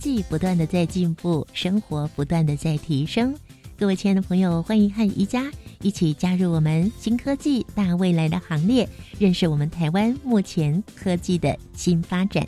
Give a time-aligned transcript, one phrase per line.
[0.00, 3.34] 技不断的在进步，生活不断的在提升。
[3.78, 5.50] 各位亲爱的朋友，欢迎和宜家
[5.82, 12.46] 一起加入我们新科技大未来的行列，认识我们台湾目前科技的新发展。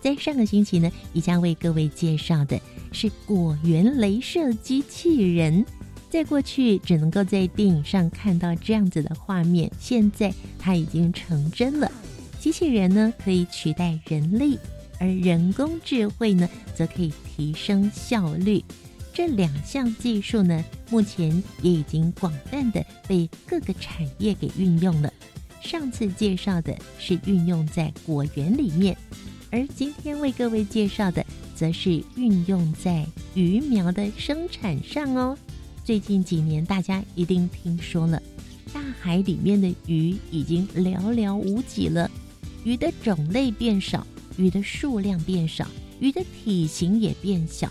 [0.00, 5.64] 在上个星期呢，宜家为各位介绍的是果园镭射机器人。
[6.10, 11.90] 在过去只能够在电影上看到这样子的画面，现在它已经成真了。
[12.40, 14.58] 机器人呢，可以取代人力。
[14.98, 18.64] 而人工智慧呢，则可以提升效率。
[19.12, 25.12] 这两项技术呢，目前也已经广泛的被各个产业给运用了。
[25.60, 28.96] 上次介绍的是运用在果园里面，
[29.50, 31.26] 而今天为各位介绍的，
[31.56, 33.04] 则是运用在
[33.34, 35.36] 鱼苗的生产上哦。
[35.84, 38.22] 最近几年，大家一定听说了，
[38.72, 42.08] 大海里面的鱼已经寥寥无几了，
[42.62, 44.06] 鱼的种类变少。
[44.38, 45.66] 鱼的数量变少，
[46.00, 47.70] 鱼的体型也变小，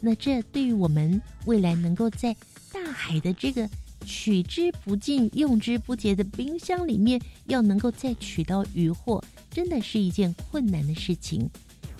[0.00, 2.36] 那这对于我们未来能够在
[2.70, 3.68] 大海的这个
[4.04, 11.48] 取之不尽、用之不竭的冰箱里面，要能够再取到鱼货，真的是一件困难的事情。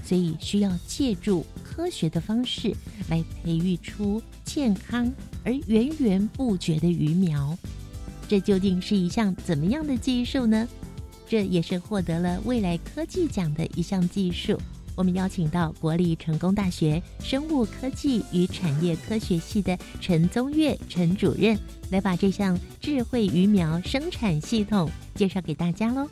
[0.04, 2.74] 所以需要借助科学的方式
[3.08, 5.10] 来培育出健康
[5.44, 7.56] 而源源不绝的鱼苗。
[8.28, 10.68] 这究竟是一项怎么样的技术呢？
[11.32, 14.60] 这也是获得了未来科技奖的一项技术。
[14.94, 21.58] 我们邀请到国立成功大学生物科技与产业科学系的陈宗岳陈主任，
[21.90, 26.06] 来把这项智慧鱼苗生产系统介绍给大家喽。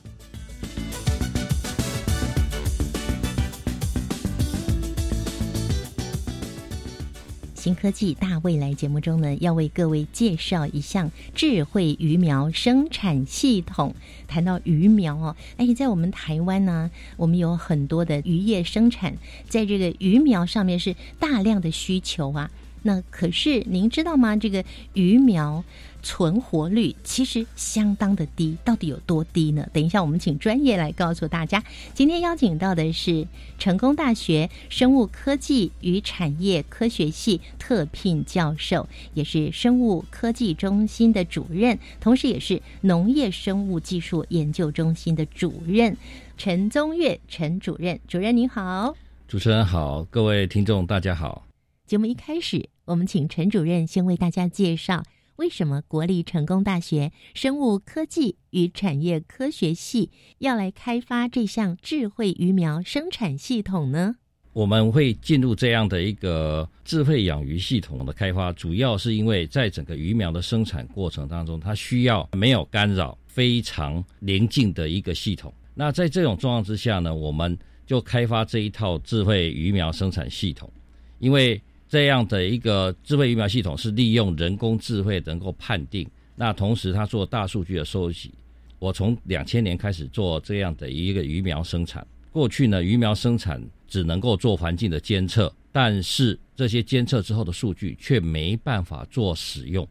[7.61, 13.95] 新科技大未来节目中呢，要为各位介绍一项智慧鱼苗生产系统。
[14.27, 19.15] 谈到鱼苗哦，哎，在我们台湾呢，我们有很多的渔业生产，
[19.47, 22.51] 在这个鱼苗上面是大量的需求啊。
[22.83, 24.35] 那可是您知道吗？
[24.37, 25.63] 这个鱼苗。
[26.03, 29.69] 存活率其实相当的低，到底有多低呢？
[29.73, 31.63] 等一下，我们请专业来告诉大家。
[31.95, 33.27] 今天邀请到的是
[33.59, 45.97] 成功大学生物科技与产业科学系特聘教授，也是生物科技中心的主任，同时也是农业生物技术研究中心的主任
[46.37, 48.01] 陈宗岳陈主任。
[48.09, 48.95] 主任您好，
[49.29, 51.47] 主持人好，各位听众大家好。
[51.87, 55.03] 节目一开始，我们请陈主任先为大家介绍。
[55.41, 64.17] 为什么国立成功大学生物科技与产业科学系要来开发这项智慧鱼苗生产系统呢？
[64.53, 75.51] 我们会进入这样的一个智慧养鱼系统的开发，主要是因为在整个鱼苗的生产过程当中，它需要没有干扰、非常宁静的一个系统。
[75.75, 80.71] 那在这种状况之下呢，我们就开发这一套智慧鱼苗生产系统，
[81.19, 81.59] 因为。
[81.91, 88.33] 这样的一个智慧鱼苗系统是利用人工智慧能够判定，那同时它做大数据的收集。
[88.79, 99.87] 我从两千年开始做这样的一个鱼苗生产，过去呢鱼苗生产只能够做环境的监测，但是这些监测之后的数据却没办法做使用。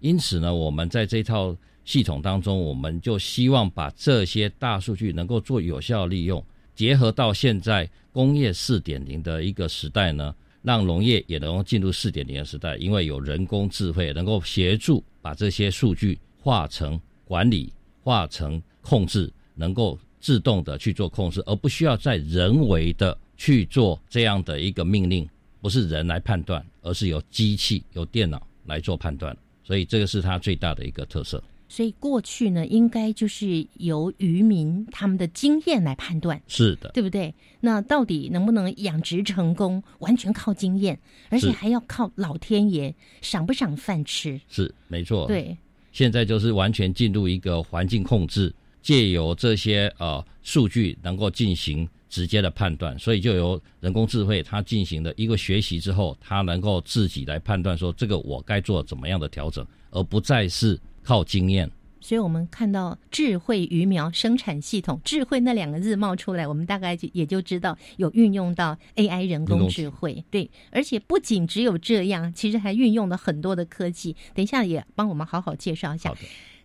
[0.00, 10.34] 因此呢，我们在这套系统当中，我们就希望把这些大数据能够做有效利用，结合到现在工业四点零的一个时代呢。
[10.62, 25.28] 让农业也能够进入四点零的时代，因为有人工智慧能够协助把这些数据化成管理、化成控制，能够自动的去做控制，而不需要再人为的去做这样的一个命令，
[25.60, 29.36] 不是人来判断，而是由机器、由电脑来做判断。
[29.62, 31.42] 所以这个是它最大的一个特色。
[31.70, 37.32] 所以过去呢，应该就是由渔民他们的经验来判断，是的，对不对？
[37.60, 44.40] 那到底能不能养殖成功，完全靠经验，而且还要靠老天爷赏不赏饭吃。
[44.48, 45.56] 是没错，对。
[45.92, 48.52] 现在就是完全进入一个环境控制，
[48.82, 60.76] 借由这些呃数据能够进行直接的判断，所以就由人工智慧它进行的一个学习之后，它能够自己来判断说这个我该做怎么样的调整，而不再是。
[61.02, 61.70] 靠经验，
[62.00, 70.24] 所以我们看到智慧鱼苗生产系统，智慧那两个字冒出来，我们大概就也就知道有运用到 AI 人工智慧。
[70.30, 74.16] 对，而且不仅只有这样，其实还运用了很多的科技。
[74.34, 76.14] 等一下也帮我们好好介绍一下。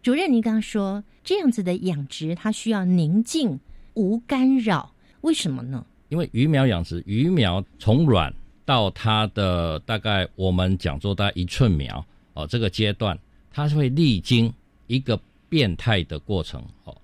[0.01, 3.59] 主任，您刚刚说这样子的养殖，它需要宁静
[3.95, 5.85] 无干扰，为什么呢？
[6.09, 8.31] 因为鱼苗养殖，鱼苗从卵
[8.63, 13.17] 到它的大概我们讲做大概一寸苗哦，这个阶段
[13.55, 14.53] 它是会历经。
[14.87, 15.19] 一个
[15.49, 16.95] 变态的过程，哦，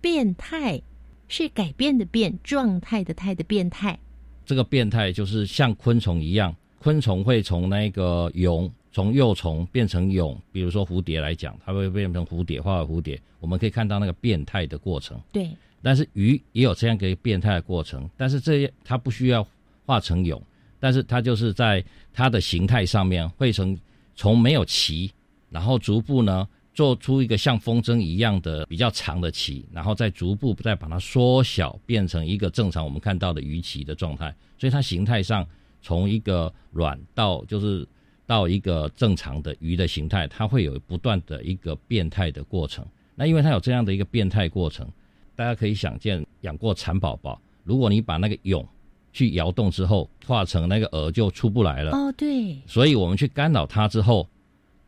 [0.00, 0.82] 变态
[1.28, 3.96] 是改变的变，状态的态的变态。
[4.44, 10.36] 这个变态就是像昆虫一样，昆虫会从那个蛹，从幼虫变成蛹。
[10.50, 13.16] 比如说蝴蝶来讲，它会变成蝴蝶，化为蝴蝶。
[13.38, 15.16] 我们可以看到那个变态的过程。
[15.30, 15.48] 对。
[15.80, 19.46] 但是鱼也有这样一个变态的过程，但是这些它不需要
[19.86, 20.42] 化成蛹，
[20.80, 23.78] 但是它就是在它的形态上面会从
[24.16, 25.08] 从没有鳍，
[25.52, 26.48] 然后逐步呢。
[26.74, 34.34] 做出一个像风筝一样的比较长的鳍，然后再逐步再把它缩小，变成一个正常我们看到的鱼鳍的状态。
[34.56, 35.46] 所以它形态上
[35.82, 37.86] 从一个卵到就是
[38.26, 42.82] 到一个正常的鱼的形态，它会有不断的一个变态的过程。
[43.14, 44.88] 那因为它有这样的一个变态过程，
[45.36, 48.66] 大家可以想见，养过蚕宝宝，如果你把那个蛹
[49.12, 51.92] 去摇动之后，化成那个蛾就出不来了。
[51.92, 52.56] 哦，对。
[52.66, 54.26] 所以我们去干扰它之后，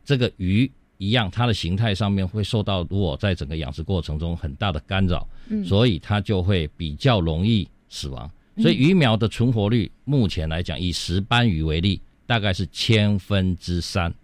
[0.05, 0.71] 这个鱼。
[0.97, 8.31] 一样，它的形态上面会受到如果在整个养殖过程中很大的干扰，嗯，所以它就会比较容易死亡。
[8.59, 14.15] 所以鱼苗的存活率目前来讲，以石斑鱼为例，大概是千分之三。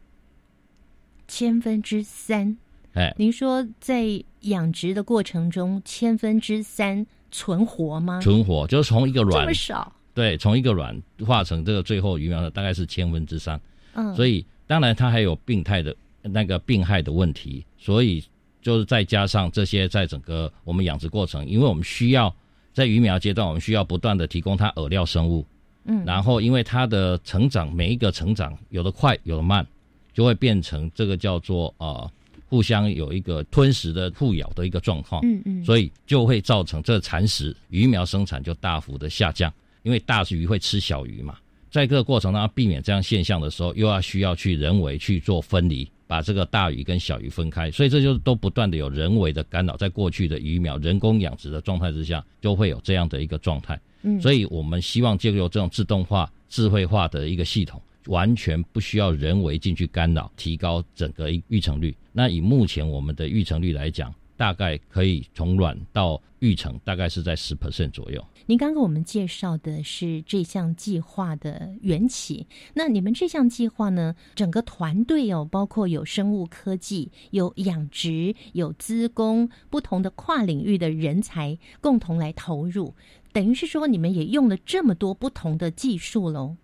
[1.28, 2.56] 千分之三，
[2.94, 4.06] 哎，您说在
[4.44, 8.22] 养殖的过程中，千分之三存活吗？
[8.22, 13.60] 存活就是从一个卵这么少，对，从一个卵化成这个最后鱼苗的大概是千分之三。
[13.94, 15.96] 嗯，所以当然它还有病态的。
[16.24, 18.24] 那个病害的问题，所以
[18.62, 22.32] 就是再加上这些，在整个我们养殖过程，因为我们需要
[22.76, 25.44] 在鱼苗阶段，我们需要不断的提供它饵料生物，
[25.86, 29.66] 嗯，然后因为它的成长，每一个成长有的快，有的慢，
[30.14, 32.08] 就会变成这个叫做啊，
[32.48, 39.52] 互相有一个吞食的互咬的一个状况，嗯嗯，所以就会造成这蚕食鱼苗生产就大幅的下降，
[39.82, 41.36] 因为大鱼会吃小鱼嘛，
[41.72, 45.90] 在这个过程当中避免这样现象的时候，又要需要去人为去做分离。
[46.12, 53.80] 把这个大鱼跟小鱼分开，所以这就都不断的有人为的干扰，在过去的鱼苗人工养殖的状态之下，就会有这样的一个状态。
[54.02, 61.96] 嗯，所以我们希望借由这种自动化、智慧化的一个系统，完全不需要人为进去干扰，提高整个育成率。
[62.12, 68.26] 那以目前我们的育成率来讲，大概可以从卵到育成，大概是在十 percent 左右。
[68.48, 74.16] 您刚跟我们介绍的是这项计划的缘起，那你们这项计划呢？
[74.34, 82.96] 整个团队哦，包括有生物科技、有养殖、有资工，不同的跨领域的人才共同来投入，
[83.32, 86.56] 等于是说你们也用了这么多不同的技术喽。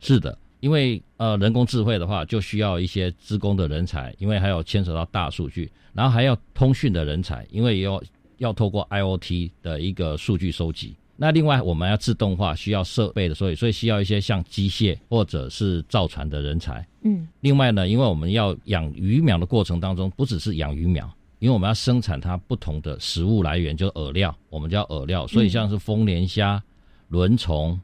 [0.00, 8.00] 是的，因为呃人工智慧的话，就需要一些资工的人才，因为还有牵扯到大数据，然后还要通讯的人才，因为要
[8.38, 10.94] 要透过 IOT 的一个数据收集。
[11.16, 16.86] 那另外我们要自动化，需要设备的，所以所以需要一些像机械或者是造船的人才。
[17.02, 25.26] 嗯，另外呢，因为我们要养鱼苗的过程当中，不只是养鱼苗，因为我们要生产它不同的食物来源，就是饵料，我们叫饵料。
[25.26, 26.62] 所以像是丰年虾、
[27.08, 27.78] 轮虫，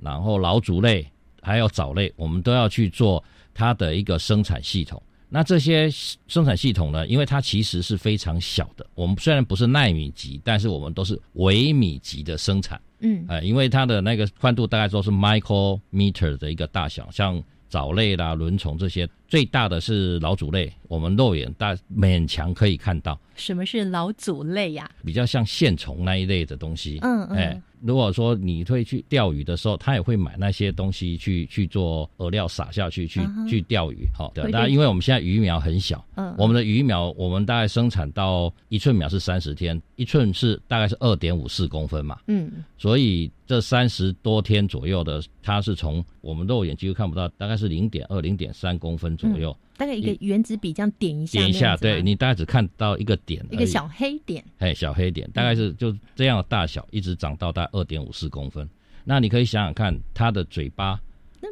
[0.00, 1.08] 然后老鼠类，
[1.46, 3.22] 还有藻类，我们都要去做
[3.54, 5.00] 它的一个生产系统。
[5.28, 5.88] 那这些
[6.26, 7.06] 生产系统呢？
[7.06, 8.84] 因为它其实是非常小的。
[8.96, 12.80] 我们虽然不是纳米级，但是我们都是微米级的生产。
[12.98, 23.16] 嗯，呃，因为它的那个宽度大概都是 micrometer 的一个大小，像藻类啦、轮虫这些，最大的是老鼠类，我们肉眼大勉强可以看到。
[23.36, 24.90] 什么是老祖类呀？
[25.04, 26.98] 比较像线虫那一类的东西。
[27.02, 27.36] 嗯嗯。
[27.36, 27.62] 哎。
[27.82, 34.08] 如果说你会去钓鱼的时候，他也会买那些东西去去做饵料撒下去，去去钓鱼。
[34.14, 49.54] 好，那因为我们现在鱼苗很小，嗯，我们的鱼苗我们大概生产到一寸苗是三十天，一寸是大概是二点五四公分嘛，嗯，所以这三十多天左右的，它是从我们肉眼几乎看不到，大概是零点二、零点三公分左右。
[49.76, 58.68] 大概一个原子笔这样点一下，点一下，对你大概只看到一个点，一个小黑点，哎，小黑点，大概是就这样的大小，一直长到大概二点五四公分。
[59.04, 60.98] 那你可以想想看，它的嘴巴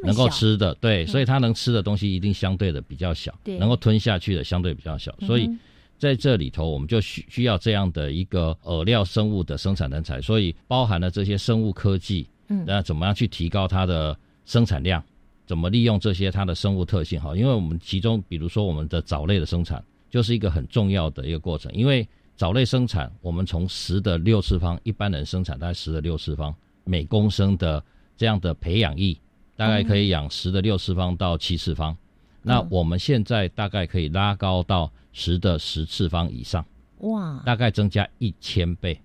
[0.03, 5.15] 能够吃的，对，所以它能吃的东西一定相对的比较小，能够吞下去的相对比较小。
[5.21, 5.49] 所以
[5.97, 15.01] 在这里头，我们就需需要这样的一个饵料生物的生产人才，所以包含了这些生物科技，嗯，那怎么样去提高它的生产量？
[15.45, 17.19] 怎么利用这些它的生物特性？
[17.21, 27.83] 哈，因为我们其中，比如说我们的藻类的生产，就是一个很重要的一个过程，因为藻类生产，我们从十的六次方，一般人生产大概十的六次方每公升的
[28.17, 29.17] 这样的培养液，
[29.55, 31.95] 大概可以养十的六次方到七次方。
[32.41, 36.65] 那我们现在大概可以拉高到十的十次方以上，
[36.99, 38.99] 哇，大概增加一千倍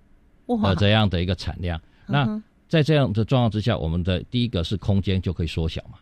[0.46, 1.80] 哇的，这样的一个产量。
[2.06, 5.98] 那在这样的状况之下，我们的第一个是空间就可以缩小嘛，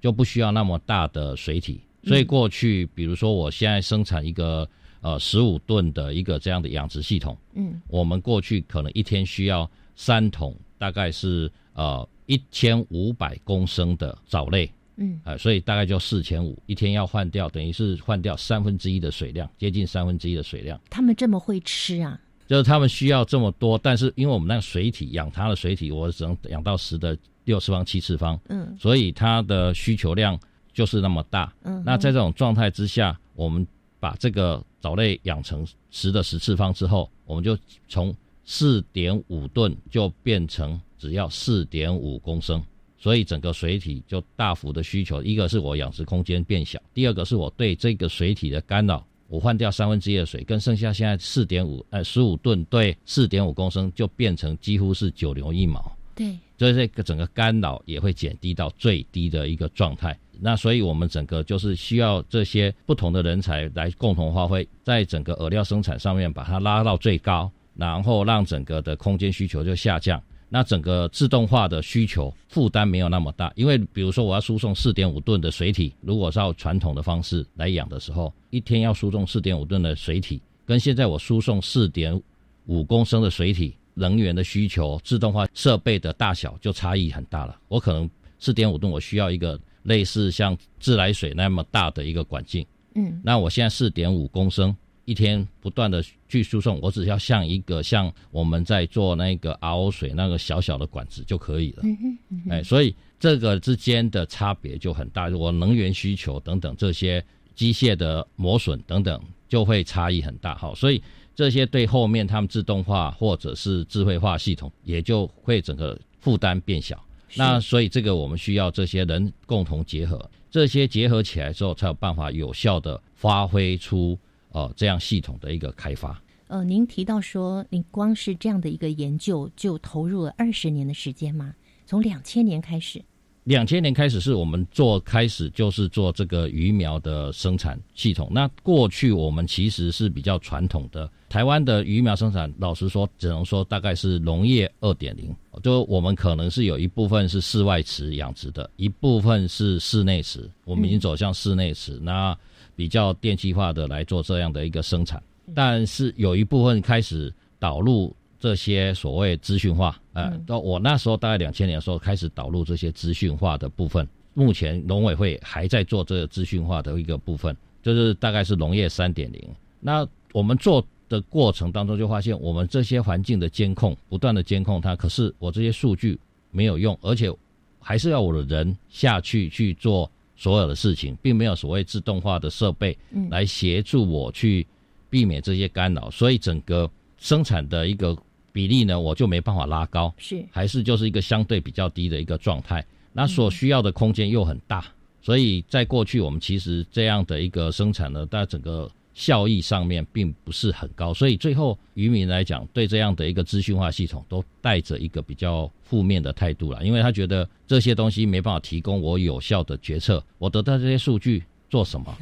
[0.00, 1.80] 就不需要那么大的水体。
[2.02, 4.66] 所以过去，比如说我现在生产一个
[5.02, 20.80] 呃十五吨的一个这样的养殖系统，嗯我们过去可能一天需要三桶，大概是呃一千五百公升的藻类，嗯呃，所以大概就四千五，一天要换掉，等于是换掉三分之一的水量，接近三分之一的水量。
[20.88, 22.18] 他们这么会吃啊？
[22.46, 27.16] 就是他们需要这么多，但是因为我们那个水体养它的水体，我只能养到十的
[27.50, 30.38] 六次方、七次方，嗯所以它的需求量
[30.72, 31.52] 就是那么大。
[31.64, 33.66] 嗯，那在这种状态之下，我们
[33.98, 38.14] 把这个藻类养成十的十次方之后，我们就从
[38.44, 42.62] 四点五吨就变成只要四点五公升，
[42.96, 45.20] 所以整个水体就大幅的需求。
[45.22, 49.04] 一个是我养殖空间变小，第二个是我对这个水体的干扰。
[49.28, 55.96] 我换掉三分之一的水，跟剩下现在四点五呃十五吨对四点五公升，就变成几乎是九牛一毛。
[56.16, 60.14] 对，所以这个整个干扰也会减低到最低的一个状态。
[60.38, 70.22] 那所以我们整个就是需要这些不同的人才来共同发挥，在整个饵料生产上面把它拉到最高，然后让整个的空间需求就下降。
[70.50, 82.20] 那整个自动化的需求负担没有那么大，因为比如说我要输送四点五吨的水体，如果是要传统的方式来养的时候，一天要输送四点五吨的水体，跟现在我输送四点
[82.66, 87.56] 五公升的水体，能源的需求、自动化设备的大小就差异很大了。
[87.68, 101.80] 我可能四点五吨，我需要一个类似像自来水那么大的一个管径，嗯那我现在四点五公升，一天不断的去输送，我只要像一个像我们在做那个 RO 水那个小小的管子就可以了。
[101.82, 110.54] 嗯哼嗯哼哎，所以这个之间的差别就很大，我能源需求等等这些机械的磨损等等就会差异很大。
[110.54, 111.02] 好，所以
[111.40, 117.02] 这些对后面他们自动化或者是智慧化系统也就会整个负担变小。
[117.34, 124.18] 那所以这个我们需要这些人共同结合，这些结合起来之后，才有办法有效的发挥出
[124.50, 126.22] 呃这样系统的一个开发。
[126.48, 131.54] 呃，您提到说，你光是这样的一个研究就投入了二十年的时间吗？
[131.86, 133.02] 从两千年开始，
[133.44, 138.28] 两千年开始是我们做开始就是做这个鱼苗的生产系统。
[138.30, 145.32] 那过去我们其实是比较传统的，台湾的鱼苗生产，老实说，只能说大概是农业二点零。
[145.62, 150.50] 就我们可能是有一部分是室外池养殖的，一部分是室内池。
[150.64, 152.36] 我们已经走向室内池，那
[152.74, 155.22] 比较电气化的来做这样的一个生产。
[155.54, 164.04] 但是有一部分开始导入这些所谓资讯化，呃，到我那时候大概两千年的时候开始导入这些资讯化的部分。
[164.34, 169.40] 目前农委会还在做这个资讯化的一个部分，就是大概是农业三点零。
[169.78, 176.18] 那我们做的过程当中就发现，我们这些环境的监控，不断的监控它，可是我这些数据
[176.50, 177.30] 没有用，而且
[177.78, 183.28] 还是要我的人下去去做所有的事情，并没有所谓自动化的设备嗯。
[183.28, 184.66] 来协助我去
[185.10, 186.88] 避免这些干扰，所以整个
[187.18, 188.16] 生产的一个
[188.52, 190.44] 比例呢，我就没办法拉高，是。
[190.50, 192.86] 还是就是一个相对比较低的一个状态。
[193.12, 194.84] 那所需要的空间又很大，
[195.20, 212.16] 所以在过去我们其实这样的一个生产呢，在整个效益上面并不是很高，所以最后渔民来讲，对这样的一个资讯化系统都带着一个比较负面的态度了，因为他觉得这些东西没办法提供我有效的决策，我得到这些数据做什么？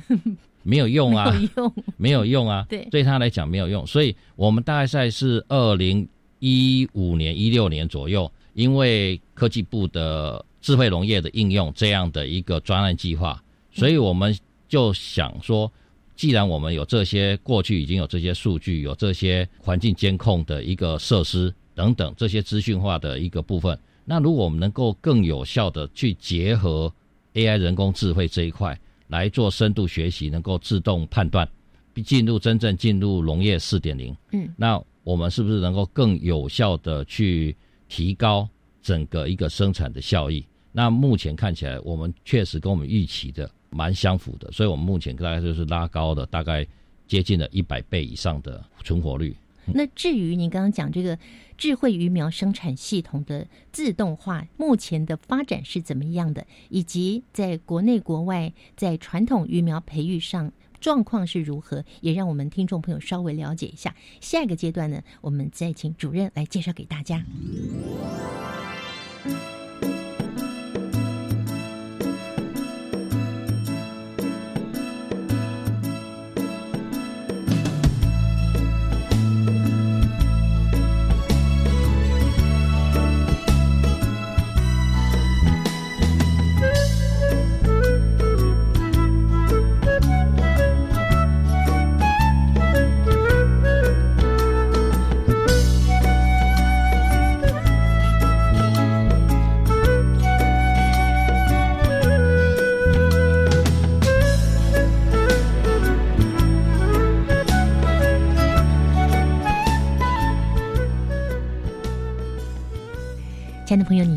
[0.64, 6.06] 没有用啊，没有用，没有用啊，对对他来讲没有用，所以我们大概在是二零
[6.40, 13.42] 一五年、一六年左右，因为科技部的智慧农业的应用这样的一个专案计划，
[13.72, 14.36] 所以我们
[14.68, 15.72] 就想说，
[16.18, 26.92] 既然我们有这些过去已经有这些数据，有这些环境监控的一个设施等等这些资讯化的一个部分，那如果我们能够更有效的去结合
[27.34, 31.48] AI 人工智慧这一块来做深度学习，能够自动判断，
[32.04, 37.56] 进入真正进入农业四点零，嗯，那我们是不是能够更有效的去
[37.88, 38.48] 提高
[38.82, 40.44] 整个一个生产的效益？
[40.72, 46.66] 那目前看起来，我们确实跟我们预期的蛮相符的，所以我们目前大概就是拉高的，大概
[47.06, 49.36] 接近了一百倍以上的存活率。
[49.70, 51.18] 那至于您刚刚讲这个
[51.58, 56.46] 智慧鱼苗生产系统的自动化，目前的发展是怎么样的？
[56.70, 63.94] 以及在国内国外在传统鱼苗培育上，状况是如何，也让我们听众朋友稍微了解一下。
[64.22, 67.22] 下一个阶段呢，我们再请主任来介绍给大家。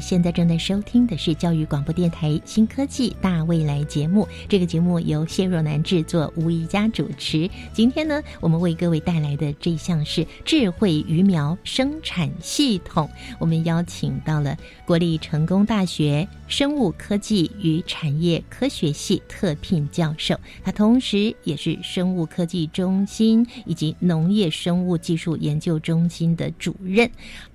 [0.02, 4.28] 现在正在收听的是教育广播电台新科技大未来节目。
[4.50, 7.48] 这个节目由谢若楠制作，吴怡佳主持。
[7.72, 13.08] 今天呢，我们为各位带来的这项是智慧鱼苗生产系统。
[13.38, 27.10] 我们邀请到了国立成功大学生物科技与产业科学系特聘教授，他同时也是生物科技中心以及农业生物技术研究中心的主任。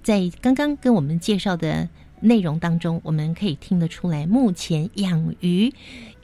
[0.04, 1.88] 在刚刚跟我们介绍的
[2.26, 5.72] 内容当中，我们可以听得出来，目前养鱼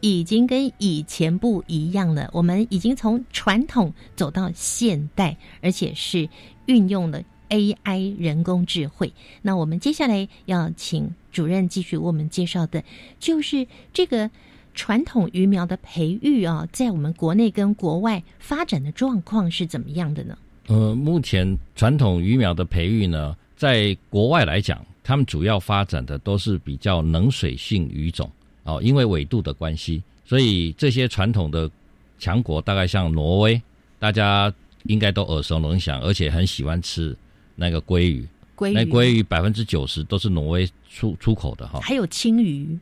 [0.01, 2.29] 已经跟以前不一样了。
[2.33, 6.29] 我们已经从传统走到现代，而且是
[6.67, 9.13] 运用了 AI 人工智慧。
[9.43, 12.83] 那我们接下来要请主任继续为我们介绍的，
[13.21, 14.29] 就是这个
[14.75, 20.37] 传统鱼苗的培育啊，在我们国内跟国外发展的状况是怎么样的呢？
[20.67, 23.37] 呃，目前传统鱼苗的培育呢？
[23.57, 28.31] 在国外来讲，他们主要发展的都是比较冷水性鱼种
[28.65, 31.71] 哦，因为纬度的关系，所以这些传统的
[32.19, 33.61] 强国，大概像挪威，
[33.99, 34.53] 大家
[34.85, 37.17] 应该都耳熟能详，而且很喜欢吃
[37.57, 38.27] 那个鲑鱼。
[38.57, 41.81] 鲑鱼，那鲑鱼百分之九十都是挪威出出口的哈。
[41.81, 42.79] 还有青鱼。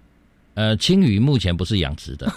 [0.54, 2.30] 呃，青鱼目前不是养殖的，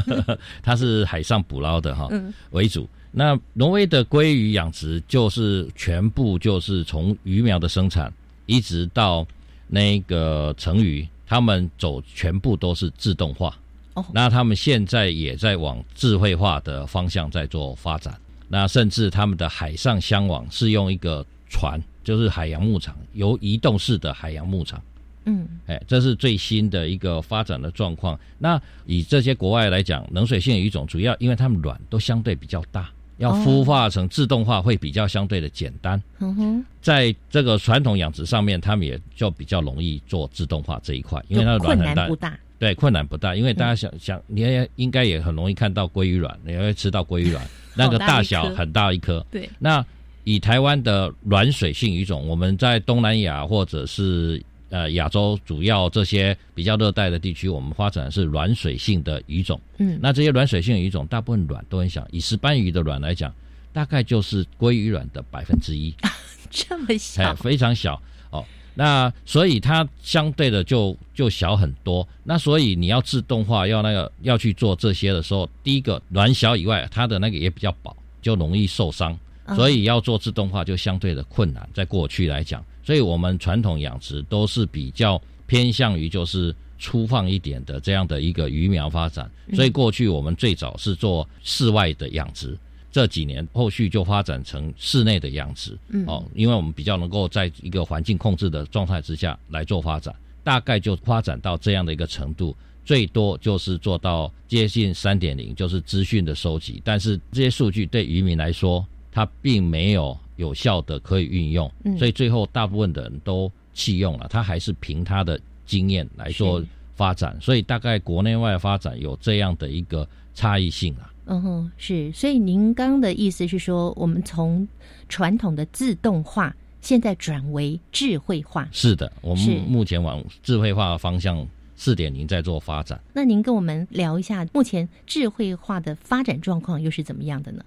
[0.60, 2.10] 它是海上捕捞的哈
[2.50, 2.86] 为主。
[3.10, 8.12] 那挪威的鲑鱼养殖就是全部就是从鱼苗的生产，
[8.46, 9.26] 一直到
[9.68, 13.56] 那个成鱼，他们走全部都是自动化。
[13.94, 18.18] 哦，那他们现在也在往智慧化的方向在做发展。
[18.48, 24.80] 那甚至他们的海上箱网是用一个船，就是海洋牧场，由移动式的海洋牧场。
[25.26, 28.18] 嗯，哎，这是最新的一个发展的状况。
[28.38, 32.90] 那以这些国外来讲，冷水性鱼种主要因为它们卵都相对比较大。
[33.18, 47.46] 要孵化成自动化会比较相对的简单，嗯哼，在这个传统养殖上面，他们也就比较容易做自动化这一块，因为它的卵很大，对，困难不大，因为大家想想，你也应该也很容易看到鲑鱼卵，你会吃到鲑鱼卵，
[47.76, 49.48] 那个大小很大一颗，对。
[49.58, 49.84] 那
[50.24, 54.42] 以台湾的软水性鱼种，我们在东南亚或者是。
[54.74, 59.60] 呃，亚洲主要这些比较热带的地区，我们发展的是软水性的鱼种。
[59.78, 62.04] 嗯，那这些软水性鱼种，大部分卵都很小。
[62.10, 63.32] 以石斑鱼的卵来讲，
[63.72, 65.94] 大概就是鲑鱼卵的百分之一，
[66.50, 68.44] 这么小，非常小哦。
[68.74, 72.04] 那所以它相对的就就小很多。
[72.24, 79.16] 那所以你要自动化，要那个要去做这些的时候，第一个卵小以外，它的那个也比较薄，就容易受伤。
[79.54, 82.64] 所以要做自动化就相对的困难，在过去来讲。
[82.84, 92.56] 所以我们传统养殖都是比较偏向于就是粗放一点的这样的一个鱼苗发展，所以过去我们最早是做室外的养殖，
[92.92, 96.04] 这几年后续就发展成室内的养殖，嗯。
[96.06, 110.18] 哦，因为我们比较能够在一个环境控制的状态之下来做发展，大概就发展到这样的一个程度，最多就是做到接近三点零，就是资讯的收集，但是这些数据对渔民来说，它并没有。
[110.36, 114.26] 有效的可以运用，嗯所以最后大部分的人都弃用了。
[114.28, 116.60] 他还是凭他的经验来做
[116.96, 121.12] 发展，所以大概国内外发展有这样的一个差异性啊。
[121.26, 122.10] 嗯哼，是。
[122.10, 124.66] 所以您刚的意思是说，我们从
[125.08, 128.68] 传统的自动化，现在转为智慧化。
[128.72, 131.46] 是的，我们目前往智慧化的方向
[131.76, 133.00] 四点零在做发展。
[133.12, 137.64] 那您跟我们聊一下，目前智慧化的发展状况又是怎么样的呢？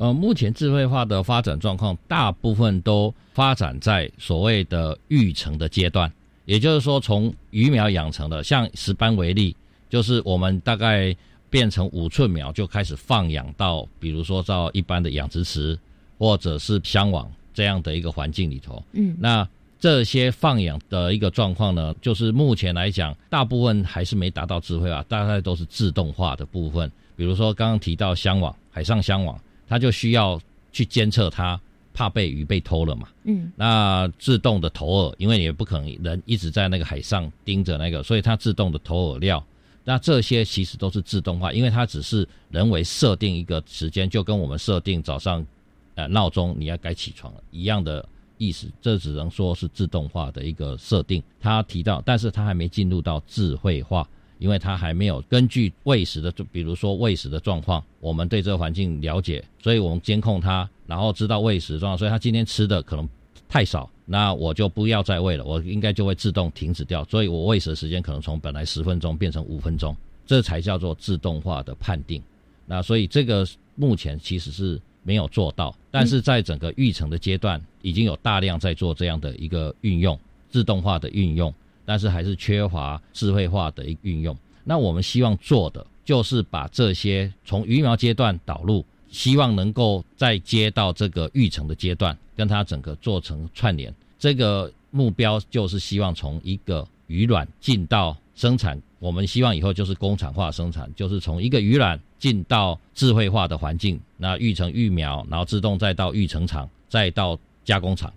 [0.00, 6.10] 呃，目前智慧化的发展状况，大部分都发展在所谓的育成的阶段，
[6.46, 9.54] 也就是说，从鱼苗养成的，像石斑为例，
[9.90, 11.14] 就是我们大概
[11.50, 15.78] 变成五寸苗就开始放养到，比如说到一般的养殖池
[16.18, 18.82] 或者是箱网这样的一个环境里头。
[18.92, 19.46] 嗯，那
[19.78, 26.90] 这些放养的一个状况呢，就是目前来讲，大部分还是没达到智慧化，大概都是自动化的部分。
[27.16, 29.38] 比比如说刚刚提到箱网，海上箱网，
[29.70, 30.38] 它就需要
[30.72, 31.58] 去监测它，
[31.94, 33.08] 怕被鱼被偷了嘛。
[33.22, 39.42] 嗯，那自动的投饵，因为你也不可能人一直在那个海上盯着那个，所以它自动的投饵料。
[39.84, 45.46] 那这些其实都是自动化，因为它只是人为设定一个时间，就跟我们设定早上
[45.94, 48.04] 呃闹钟你要该起床了一样的
[48.38, 48.66] 意思。
[48.82, 51.22] 这只能说是自动化的一个设定。
[51.40, 54.06] 他提到，但是他还没进入到智慧化。
[54.40, 63.08] 因为它还没有根据喂食的，就比如说喂食的状况，我们对这个环境了解，所以我们监控它，然后知道喂食状况，所以它今天吃的可能
[63.48, 69.94] 太少，那我就不要再喂了，我应该就会自动停止掉，所以我喂食的时间可能从本来十分钟变成五分钟，
[70.26, 72.20] 这才叫做自动化的判定。
[72.64, 81.52] 那所以这个目前其实是没有做到，但是在整个育成的阶段，已经有大量在做这样的一个运用，自动化的运用。
[81.84, 84.36] 但是还是缺乏智慧化的一运用。
[84.64, 93.92] 那我们希望做的就是把这些从鱼苗阶段导入，希望能够再接到这个育成的阶段，跟它整个做成串联。
[94.18, 108.12] 这个目标就是希望从一个鱼卵进到生产，我们希望以后就是工厂化生产，就是从一个鱼卵进到智慧化的环境，那育成育苗，然后自动再到育成厂，再到加工厂，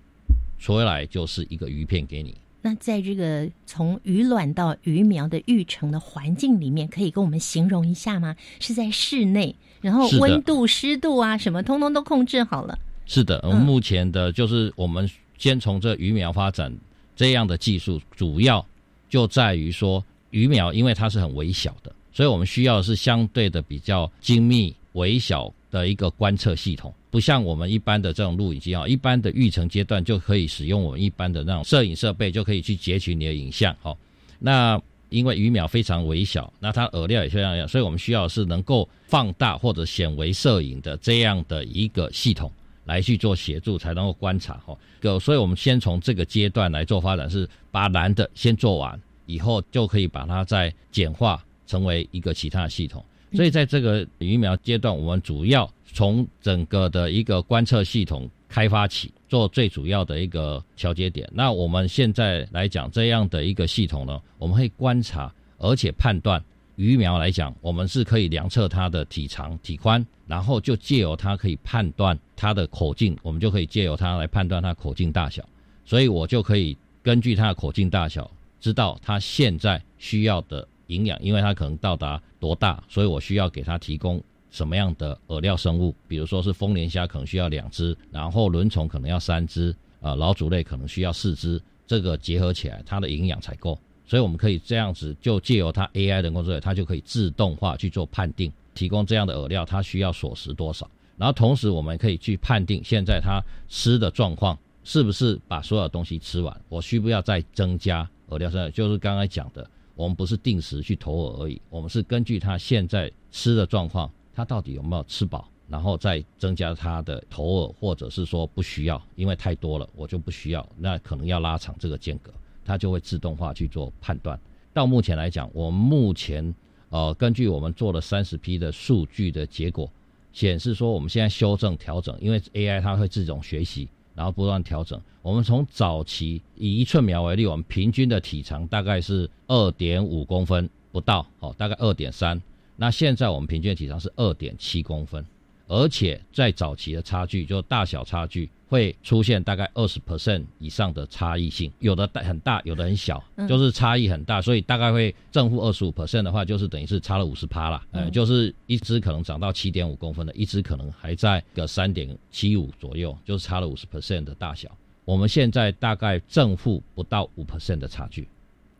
[0.60, 2.36] 出来就是一个鱼片给你。
[2.66, 8.34] 那在这个从鱼卵到鱼苗的育成的环境里面，可以跟我们形容一下吗？
[8.62, 12.80] 是在室内，然后温度、湿度啊，什么通通都控制好了。
[13.06, 16.74] 是的，我们目前的就是我们先从这鱼苗发展
[17.18, 18.66] 这样的技术，主要
[19.10, 26.94] 就在于说鱼苗，因为它是很微小的，所以我们需要是相对的比较精密、微小的一个观测系统。
[27.14, 33.72] 不像我们一般的这种录影机啊，一般的育成阶段就可以使用我们一般的那种摄影设备，就可以去截取你的影像。
[33.84, 33.96] 哦，
[34.40, 42.52] 那因为鱼苗非常微小，那它饵料也非常小，所以我们需要是能够放大或者显微摄影的这样的一个系统
[42.84, 44.56] 来去做协助，才能够观察。
[44.66, 53.06] 哈，个，所以我们先从这个阶段来做发展，是把蓝的先做完，以后就可以把它再简化成为一个其他的系统。
[53.36, 61.30] 所以在这个鱼苗阶段，我们主要从整个的一个观测系统开发起，做最主要的一个调节点。
[61.32, 66.44] 那我们现在来讲这样的一个系统呢，我们会观察而且判断
[66.76, 75.48] 鱼苗来讲，我们是可以量测它的体长、体宽，然后就借由它可以判断它的口径，我们就可以借由它来判断它口径大小。
[75.86, 78.30] 所以我就可以根据它的口径大小，
[78.60, 80.68] 知道它现在需要的。
[80.88, 84.22] 营养，因为它可能到达多大，所以我需要给它提供
[84.54, 100.88] 什么样的饵料生物，比如说是丰年虾可能需要两只，然后轮虫可能要三只，啊，老鼠类可能需要四只，这个结合起来它的营养才够，所以我们可以这样子就借由它 AI 人工智能，它就可以自动化去做判定，提供这样的饵料它需要锁食多少，
[101.18, 109.68] 然后同时我们可以去判定现在它吃的状况是不是把所有东西吃完，我需不要再增加饵料生，就是刚刚讲的。
[109.96, 122.32] 我们不是定时去投饵而已，我们是根据它现在吃的状况，它到底有没有吃饱，然后再增加它的投饵，或者是说不需要，因为太多了，我就不需要，那可能要拉长这个间隔，
[122.66, 124.40] 它就会自动化去做判断。
[124.74, 126.54] 到目前来讲，我们目前
[126.90, 129.90] 呃根据我们做了三十批的数据的结果
[130.32, 133.88] 显示说，我们现在修正调整，因为 AI 它会自动学习。
[134.16, 135.02] 然后不断调整。
[135.24, 142.40] 我们从早期以一寸苗为例，我们平均的体长大概是二点五公分不到，哦，大概二点三。
[142.76, 145.26] 那现在我们平均的体长是二点七公分。
[145.66, 157.82] 而且在早期的差距，就大小差距会出现大概二十 percent 以上的差异性，有的大很大，有的很小，就是差异很大，所以大概会正负二十五 percent 的话，就是等于是差了五十趴啦。
[157.92, 164.70] 呃，就是一只可能长到七点五公分的，一只可能还在个三点七五左右，就是差了五十 percent 的大小。
[165.06, 168.28] 我们现在大概正负不到五 percent 的差距。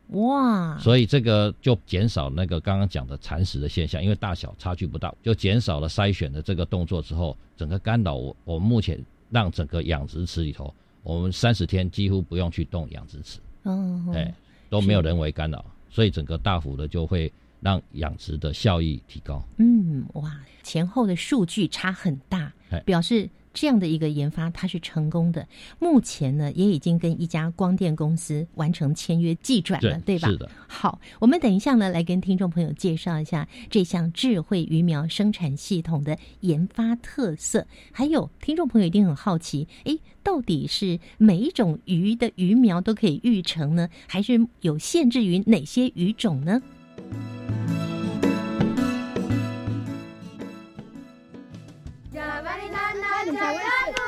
[0.10, 0.78] 哇！
[0.78, 14.32] 所以这个就减少那个刚刚讲的蚕食的现象，因为大小差距不大，就减少了筛选的这个动作之后，整个干扰我我们目前让整个养殖池里头，我们三十天几乎不用去动养殖池，哦，哎，
[14.70, 19.44] 都没有人为干扰，所以整个大幅的就会让养殖的效益提高。
[19.58, 22.54] 嗯，哇，前后的数据差很大，
[22.86, 23.30] 表示。
[23.54, 25.48] 这样的一个研发，它是成功的。
[25.80, 30.28] 目前呢，也已经跟一家光电公司完成签约寄转了，对吧？
[30.28, 30.50] 是的。
[30.68, 37.66] 好，我们等一下呢，来跟听众朋友介绍一下这项智慧鱼苗生产系统的研发特色。
[37.92, 46.62] 还有，听众朋友一定很好奇，诶，到底是每一种鱼的鱼苗都可以育成呢，还是有限制于哪些鱼种呢？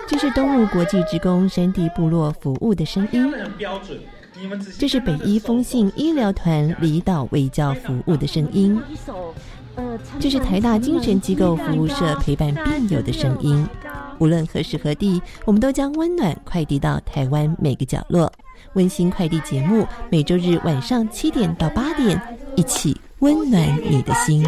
[0.07, 3.33] 这是东吴国际职工山地部落服务的声音。
[4.77, 8.81] 这是北医风信医疗团离岛卫教服务的声音。
[10.19, 13.67] 这是台大精神机构服务社陪伴病友的声音。
[14.19, 18.31] 无论何时何地，我们都将温暖快递到台湾每个角落。
[18.73, 22.21] 温馨快递节目每周日晚上七点到八点，
[22.55, 24.45] 一起温暖你的心。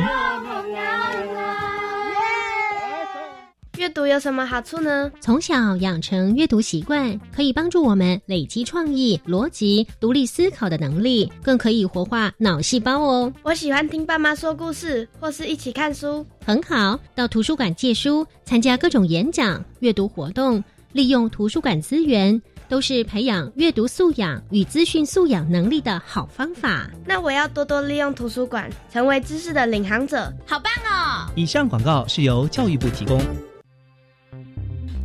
[3.77, 5.11] 阅读有什么好处呢？
[5.21, 13.31] 从小养成阅读习惯，可以帮助我们累积创意、逻辑、独立思考的能力，更可以活化脑细胞哦。
[13.43, 16.25] 我喜欢听爸妈说故事，或是一起看书。
[16.43, 20.63] 很好，到图书馆借书，参加各种演讲、阅读活动，
[20.93, 26.89] 利用图书馆资源，都是培养阅读素养与资讯素养能力的好方法。
[27.05, 30.33] 那我要多多利用图书馆，成为知识的领航者。
[30.47, 31.29] 好棒哦！
[31.35, 33.21] 以上广告是由教育部提供。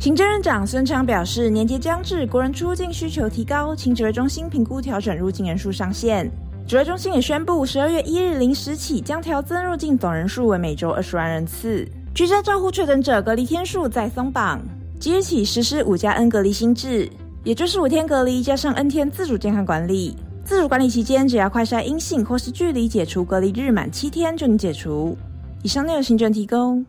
[0.03, 6.29] 行政院长孙昌表示，年节将至，国人出境需求提高，请指挥中心评估调整入境人数上限。
[6.67, 11.87] 指挥中心也宣布，十二月一日零时起，将调增入境总人数为每周二十万人次。
[12.13, 14.61] 居家照护确诊者隔离天数再松绑，
[14.99, 17.09] 即日起实施五加 N 隔离新制，
[17.45, 20.17] 也就是五天隔离加上 N 天自主健康管理。
[20.43, 25.17] 自主管理期间，只要快筛阴性或是距离解除隔离日满七天，就能解除。
[25.61, 26.85] 以上内容行政提供。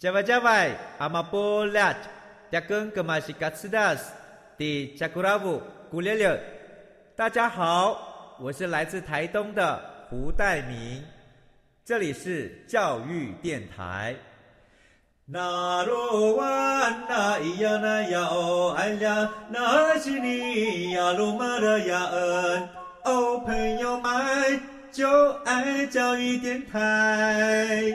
[0.00, 1.94] 加外加外，阿玛波拉，
[2.50, 4.10] 扎根格玛西卡斯达斯，
[4.56, 5.60] 的加古拉布
[5.90, 6.40] 古列列。
[7.14, 11.04] 大家好，我是来自台东的胡代明，
[11.84, 14.16] 这里是教育电台。
[15.26, 22.68] 那罗哇那咿呀那呀哦哎呀，那是你呀鲁玛的呀恩
[23.04, 27.94] 哦，朋友们就爱教育电台。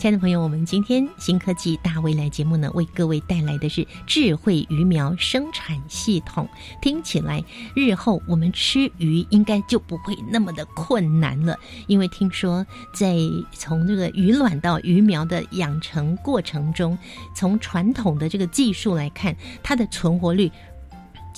[0.00, 6.48] 亲爱的朋友，我们今天新科技大未来节目呢，为各位带来的是智慧鱼苗生产系统。
[6.80, 11.54] 听起来，日后我们吃鱼应该就不会那么的困难了，
[11.86, 13.14] 因为听说在
[13.52, 16.96] 从这个鱼卵到鱼苗的养成过程中，
[17.34, 20.50] 从传统的这个技术来看，它的存活率。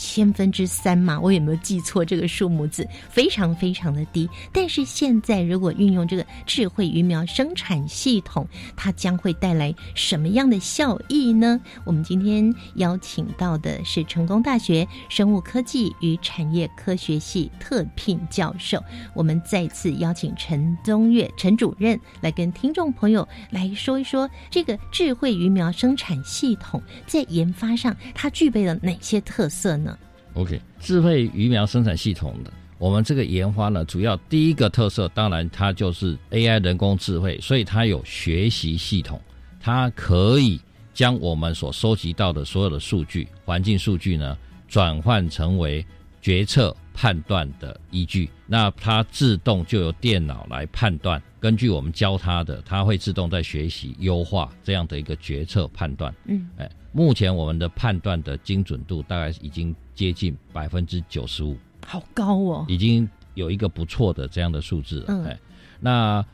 [0.03, 2.85] 千分之三嘛，我有没有记错这个数目字？
[3.09, 4.29] 非常非常的低。
[4.53, 8.45] 但是现在如果运用这个智慧鱼苗生产系统，
[8.77, 11.61] 它将会带来什么样的效益呢？
[11.85, 18.83] 我们今天邀请到的是成功大学生物科技与产业科学系特聘教授。
[19.15, 29.92] 我们再次邀请陈宗岳陈主任来跟听众朋友来说一说这个智慧鱼苗生产系统在研发上它具备了哪些特色呢
[30.35, 39.21] ？OK，智慧鱼苗生产系统的，我们这个研发呢，主要第一个特色，当然它就是 AI 人工智慧，所以它有学习系统，
[39.61, 40.61] 它可以
[40.93, 44.37] 将我们所收集到的所有的数据、环境数据呢，
[44.69, 45.85] 转换成为
[46.21, 48.29] 决策判断的依据。
[48.47, 56.15] 那它自动就由电脑来判断，根据我们教它的，它会自动在学习优化这样的一个决策判断。
[56.25, 59.75] 嗯，哎，目前我们的判断的精准度大概已经。
[59.95, 62.65] 接近百分之九十五，好高哦！
[62.69, 65.25] 已经有一个不错的这样的数字了。
[65.29, 65.39] 哎，
[65.81, 66.25] 那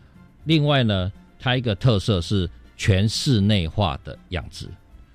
[0.45, 4.69] 另外呢，它一个特色是全室内化的养殖，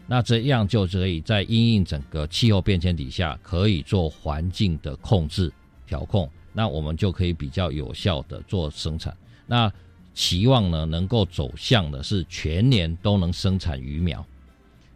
[0.08, 5.52] 那这样就可以在因应整个气候变迁底下，可以做环境的控制
[5.88, 9.16] 调控，那我们就可以比较有效的做生产。
[9.48, 9.72] 那
[10.14, 14.26] 期望呢，能够走向的是全年都能生产鱼苗。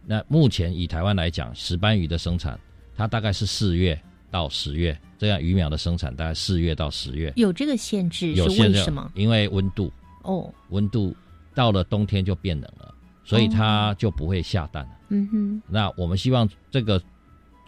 [0.06, 2.58] 那目前以台湾来讲，石斑鱼的生产。
[2.98, 3.96] 它大概是四月
[4.28, 7.32] 到十月，这样鱼苗的生产大概四月到十月。
[7.36, 9.08] 有这个限制有为什么？
[9.14, 9.92] 因为温度
[10.24, 11.14] 哦，温度
[11.54, 14.90] 到了冬天就变冷了，所以它就不会下蛋了。
[15.10, 15.62] 嗯哼。
[15.68, 17.00] 那我们希望这个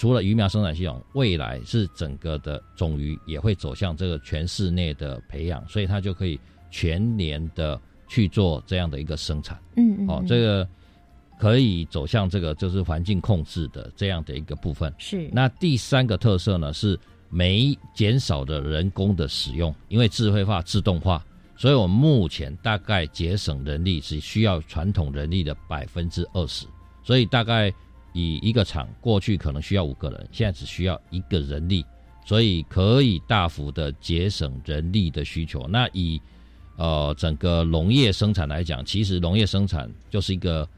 [0.00, 6.38] 除了鱼苗生产系统，未来是整个的种鱼也会走向这个全室内的培养，所以它就可以
[6.72, 9.56] 全年的去做这样的一个生产。
[9.76, 10.08] 嗯嗯。
[10.08, 10.68] 哦，这个。
[11.40, 14.92] 可以走向这个就是环境控制的这样的一个部分。
[14.98, 15.30] 是。
[15.32, 17.00] 那第三个特色呢是
[17.30, 21.24] 没减少的人工的使用，因为智慧化、自动化，
[21.56, 26.66] 所以我们目前大概节省人力只需要传统人力的百分之二十。
[27.02, 27.72] 所以大概
[28.12, 31.82] 以一个厂过去可能需要五个人，现在只需要一个人力
[32.26, 35.66] 所以可以大幅的节省人力的需求。
[35.66, 36.20] 那以
[36.76, 40.68] 呃整个农业生产来讲，其实农业生产就是一个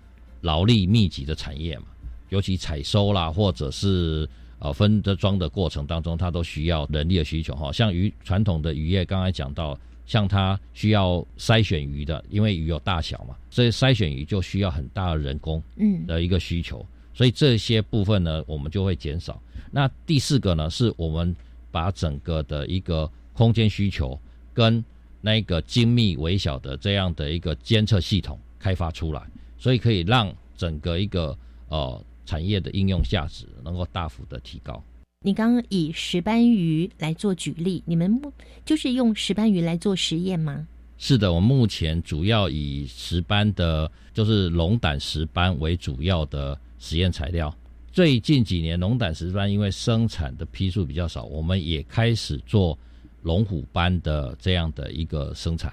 [0.42, 1.86] 劳力密集的产业嘛，
[2.28, 4.28] 尤其采收啦，或者是
[4.58, 7.72] 呃分的装的过程当中，它都需要人力的需求哈。
[7.72, 16.84] 像鱼传统的渔业，刚才讲到，像它需要筛选鱼的，因为鱼有大小嘛，所以筛选鱼就需要很大的人工嗯的一个需求。
[17.14, 19.40] 所以这些部分呢，我们就会减少。
[19.70, 21.34] 那第四个呢，是我们
[21.70, 24.18] 把整个的一个空间需求
[24.54, 24.82] 跟
[25.20, 29.22] 那个精密微小的这样的一个监测系统开发出来，
[29.62, 34.82] 所以可以让整个一个呃产业的应用价值能够大幅的提高。
[35.24, 38.32] 你刚刚以石斑鱼来做举例，你们目
[38.64, 40.66] 就是用石斑鱼来做实验吗？
[40.98, 47.54] 是的，我们目前主要以石斑的，就是龙胆石斑为主要的实验材料。
[47.92, 52.76] 最近几年，龙胆石斑因为生产的批数比较少，我们也开始做
[53.22, 55.72] 龙虎斑的这样的一个生产。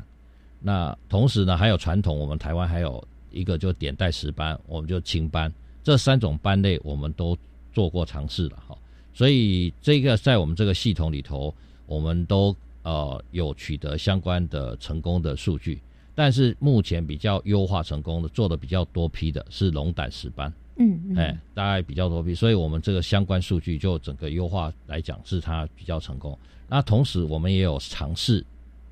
[0.62, 5.52] 那同时呢，还有传统，我们台湾还有一个就点带石斑，我们就青斑，
[5.84, 7.38] 这三种斑类我们都
[7.74, 8.78] 做过尝试了哈。
[9.14, 11.54] 所以这个在我们这个系统里头，
[11.86, 15.80] 我们都呃有取得相关的成功的数据。
[16.16, 26.38] 但是目前比较优化成功的、做的比较多批的是龙胆石斑，嗯嗯，哎，大概比较多批，所以我们这个相关数据就整个优化来讲是它比较成功。
[26.68, 28.46] 那同时我们也有尝试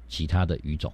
[0.08, 0.92] 其他的鱼种，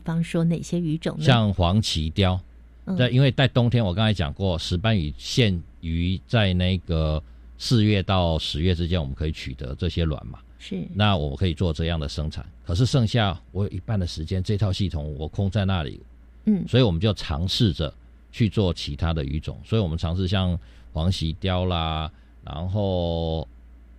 [0.00, 1.24] 比方说哪些鱼种呢？
[1.24, 2.40] 像黄鳍鲷，
[2.84, 7.22] 嗯因为在冬天，我刚才讲过，石斑鱼限于在那个
[7.58, 10.38] 四月到十月之间，我们可以取得这些卵嘛。
[10.58, 16.00] 是那我们可以做这样的生产，可是剩下我有一半的时间，这套系统我空在那里，
[16.44, 17.92] 嗯所以我们就尝试着
[18.30, 20.56] 去做其他的鱼种，所以我们尝试像
[20.92, 22.10] 黄鳍鲷啦，
[22.44, 23.46] 然后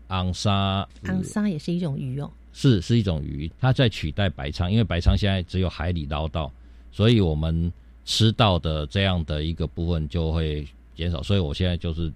[0.07, 2.31] 昂沙，昂沙也是一种鱼哦。
[2.53, 6.51] 是是一种鱼，它在取代白鲳，因为白鲳现在只有海里捞到，
[6.91, 7.71] 所以我们
[8.05, 12.11] 吃到的这样的一个部分就会减少，所以我现在就是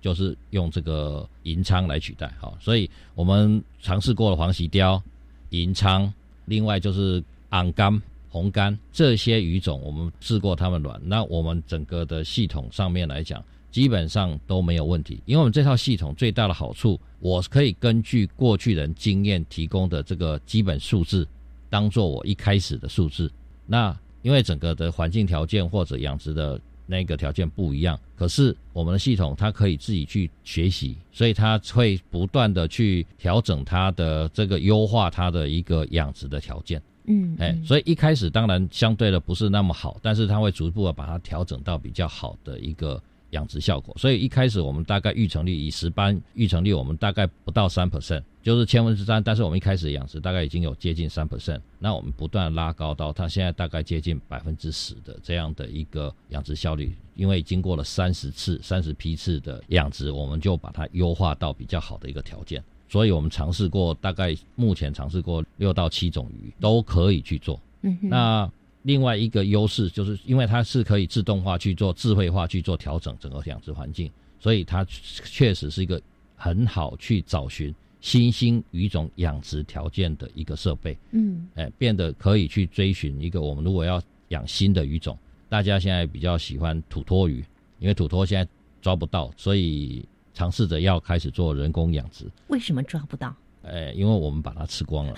[0.00, 5.02] 就是用这个银鲳来取代，好，所以我们尝试过了黄鳍鲷、
[5.50, 6.10] 银鲳，
[6.44, 21.26] 另外就是昂干、红干这些鱼种，我们试过它们卵，那我们整个的系统上面来讲，基本上都没有问题，因为我们这套系统最大的好处，我可以根据过去人经验提供的这个基本数字，
[21.68, 23.30] 当做我一开始的数字。
[23.66, 36.82] 那因为整个的环境条件或者养殖的那个条件不一样，可是我们的系统它可以自己去学习，所以它会不断的去调整它的这个优化它的一个养殖的条件。
[37.04, 43.00] 嗯，哎，嗯所以一开始当然相对的不是那么好，但是它会逐步的把它调整到比较好的一个
[43.30, 43.94] 养殖效果。
[43.98, 56.94] 所以一开始我们大概育成率以石斑育成率，我们大概不到三 percent，就是千分之三，但是我们一开始养殖大概已经有接近三 percent，那我们不断拉高到它现在大概接近百分之十的这样的一个养殖效率。
[57.14, 62.62] 因为经过了三十次、三十批次的养殖，我们就把它优化到比较好的一个条件。
[62.88, 67.60] 所以我们尝试过，大概目前尝试过六到七种鱼都可以去做。
[67.82, 68.50] 嗯哼那
[68.88, 76.00] 另外一个优势就是，因为它是可以自动化去做、智慧化去做调整整个养殖环境，所以它确实是一个
[76.34, 80.96] 很好去找寻新兴鱼种养殖条件的一个设备。
[81.10, 85.18] 嗯哎，变得可以去追寻一个我们如果要养新的鱼种，
[85.50, 87.44] 大家现在比较喜欢土托鱼，
[87.80, 92.24] 因为土托现在抓不到，所以尝试着要开始做人工养殖。
[92.46, 93.36] 为什么抓不到？
[93.68, 95.14] 哎，因为我们把它吃光了，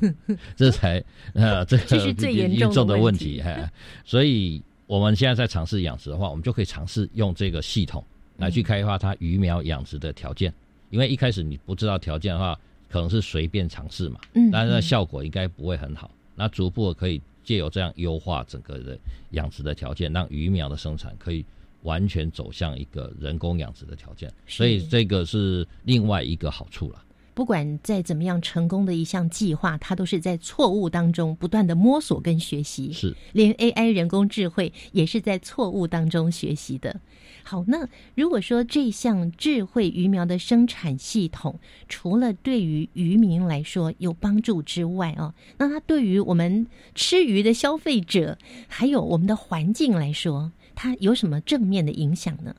[0.56, 1.02] 这才
[1.34, 3.40] 呃这个最严重的问题问题。
[3.40, 3.72] 哎，
[4.04, 8.04] 所以我们现在在尝试养殖的话，我们就可以尝试用这个系统
[8.36, 10.52] 来去开发它鱼苗养殖的条件。
[10.90, 12.58] 因为一开始你不知道条件的话，
[12.88, 16.10] 可能是随便尝试嘛，嗯但是嗯效果应该不会很好。
[16.34, 18.98] 那逐步地可以借由这样优化整个的
[19.30, 21.44] 养殖的条件，让鱼苗的生产可以
[21.82, 24.28] 完全走向一个人工养殖的条件。
[24.46, 27.02] 所以这个是另外一个好处了。
[27.34, 32.92] 不管再怎么样成功的一项计划，它都是在错误当中不断的摸索跟学习。
[32.92, 37.00] 是，连 AI 人工智慧也是在错误当中学习的。
[37.42, 41.58] 好，那如果说这项智慧鱼苗的生产系统，
[41.88, 48.36] 除了对于渔民来说有帮助之外哦，那它对于我们吃鱼的消费者，
[48.68, 52.54] 还有我们的环境来说，它有什么正面的影响呢？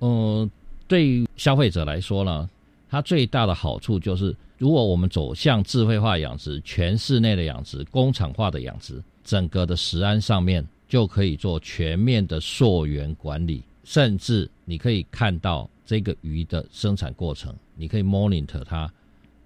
[0.00, 0.50] 嗯，
[0.88, 2.50] 对于消费者来说呢，
[2.90, 18.92] 它最大的好处就是，如果我们走向智慧化养殖、全室内的养殖、工厂化的养殖，整个的食安上面就可以做全面的溯源管理，甚至你可以看到这个鱼的生产过程，你可以 monitor 它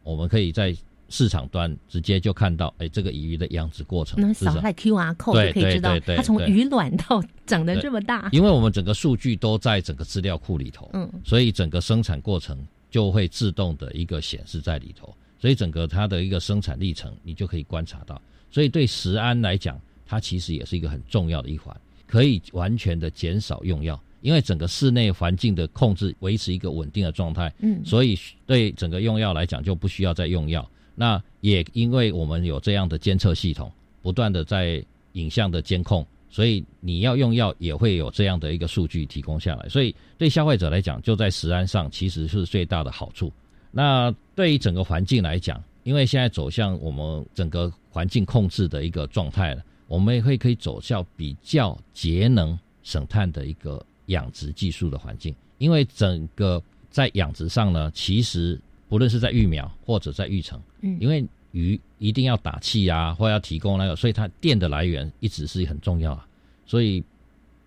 [0.02, 0.74] 我们可以在
[1.10, 8.30] 市场端直接就看到，哎，这个鱼的养殖过程，能扫来 Q R code 就可以知道它从鱼卵到长得这么大。
[8.32, 12.58] 因为我们整个数据都在整个资料库里头，嗯，所以整个生产过程
[12.94, 18.22] 就会自动的一个显示在里头，所以整个它的一个生产历程你就可以观察到。
[18.52, 21.76] 所以对食安来讲，它其实也是一个很重要的一环，
[22.06, 24.00] 可以完全的减少用药。
[24.20, 28.16] 因为整个室内环境的控制维持一个稳定的状态，嗯，所以
[28.46, 30.64] 对整个用药来讲就不需要再用药。
[30.94, 33.72] 那也因为我们有这样的监测系统，
[34.02, 34.80] 不断的在
[35.14, 39.68] 影像的监控，所以你要用药也会有这样的一个数据提供下来。
[39.68, 43.32] 所以对消费者来讲，就在食安上其实是最大的好处。
[43.70, 53.80] 那对于整个环境来讲，因为现在走向我们整个环境控制的一个状态了，我们也会可以走向比较节能省碳的一个。
[54.08, 61.24] 养殖技术的环境，因为整个在养殖上呢，其实不论是在育苗或者在育成，嗯，因为
[61.54, 66.28] 鱼一定要打气啊，或要提供那个，所以它电的来源一直是很重要啊，
[66.66, 67.02] 所以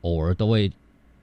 [0.02, 0.72] 偶尔都会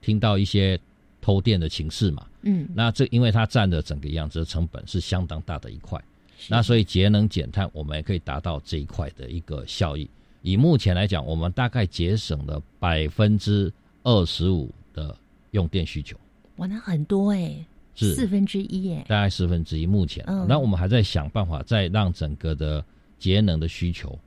[0.01, 0.77] 听到一些
[1.21, 6.03] 偷电的情势嘛，嗯，那这因为它占的整个养殖成本是相当大的一块，
[6.49, 10.11] 那所以节能减碳，我们也可以达到这一块的一个效益。
[10.43, 14.69] 以目前来讲，我们大概节省了百分之二十五。
[14.95, 15.13] 的
[15.51, 16.17] 用电需求，
[16.59, 17.53] 哇，那很多哎，
[17.95, 19.87] 是四分之一耶，大概四分之一。
[19.87, 22.85] 目前，嗯那我们还在想办法，再让整个的
[23.19, 24.19] 节能的需求，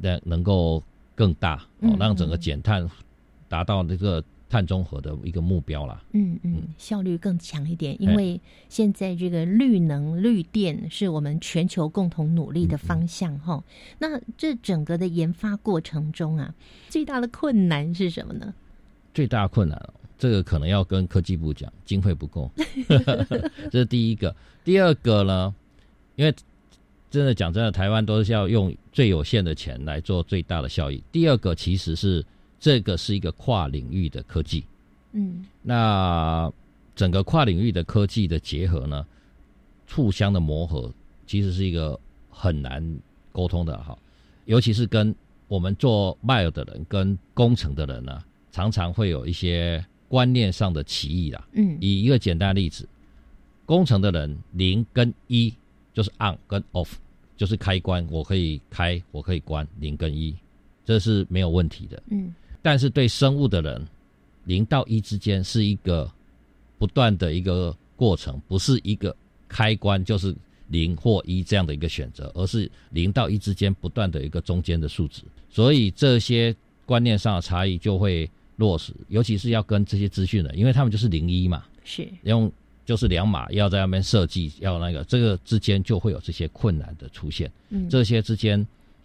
[0.00, 0.82] 那能够
[1.14, 2.88] 更大哦，让整个减碳
[3.48, 6.02] 达到那个碳中和的一个目标啦。
[6.12, 13.62] 嗯嗯，效率更强一点，因为现在这个绿能绿电是我们全球共同努力的方向哈。
[13.98, 16.54] 那这整个的研发过程中啊，
[16.88, 18.54] 最大的困难是什么呢？
[19.12, 19.90] 最大困难，
[20.24, 22.50] 这个可能要跟科技部讲，经费不够，
[23.70, 24.34] 这是第一个。
[24.64, 25.54] 第二个呢，
[26.16, 26.34] 因为
[27.10, 31.04] 真的讲真的，台湾都是要用最有限的钱来做最大的效益。
[31.12, 32.24] 第二个其实是
[32.58, 34.64] 这个是一个跨领域的科技，
[35.12, 36.50] 嗯，那
[36.96, 39.06] 整个跨领域的科技的结合呢，
[39.90, 40.90] 互相的磨合，
[41.26, 42.00] 其实是一个
[42.30, 42.82] 很难
[43.30, 43.94] 沟通的哈，
[44.46, 45.14] 尤其是跟
[45.48, 48.24] 我们做卖的人跟工程的人呢。
[48.52, 51.48] 常常会有一些观念上的歧义啦。
[51.52, 52.88] 嗯，以一个简单的例子，
[53.64, 55.52] 工程的人零跟一
[55.92, 56.88] 就是 on 跟 off，
[57.36, 60.34] 就是开关，我可以开，我可以关，零跟一，
[60.84, 62.02] 这是没有问题的。
[62.10, 63.86] 嗯，但是对生物的人，
[64.44, 66.10] 零到一之间是一个
[66.78, 69.14] 不断的一个过程，不是一个
[69.48, 70.34] 开关就是
[70.68, 75.22] 零或一这样的一个选择，而是零到一之间不断的一个中间的数值。
[75.48, 78.30] 所以这些观念上的差异就会。
[78.56, 82.50] 落实，尤其是要跟这些资讯的，因为他们就是零一嘛，是用
[82.84, 87.50] 就是两码要在那边设计，要那个这个之间就会有这些困难的出现。
[87.70, 88.64] 嗯，这些之间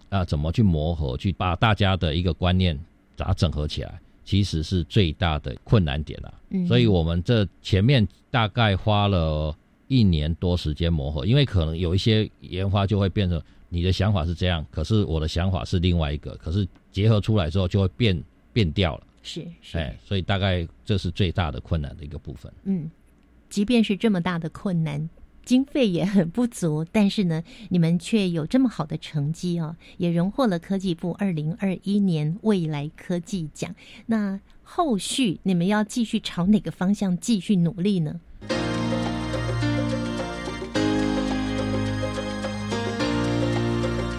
[0.09, 2.77] 啊，怎么去磨合，去把大家的一个观念
[3.15, 6.33] 把它整合起来，其实是最大的困难点了。
[6.49, 9.55] 嗯，所以我们这前面大概花了
[9.87, 19.03] 一年多时间磨合，因为可能有一些研发就会变成你的想法是这样，可是我的想法是另外一个，可是结合出来之后就会变变掉了。
[19.29, 22.51] 是是，哎，所以大概这是最大的困难的一个部分。
[22.63, 22.89] 嗯，
[23.47, 25.07] 即便是这么大的困难，
[25.45, 33.75] 经费也很不足，但是呢，你们却有这么好的成绩哦，也荣获了科技部二零二一年未来科技奖。
[34.07, 38.19] 那后续你们要继续朝哪个方向继续努力呢？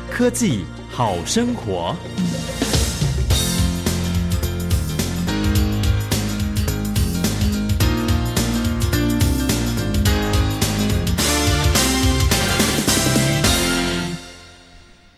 [0.09, 1.97] 科技好生活。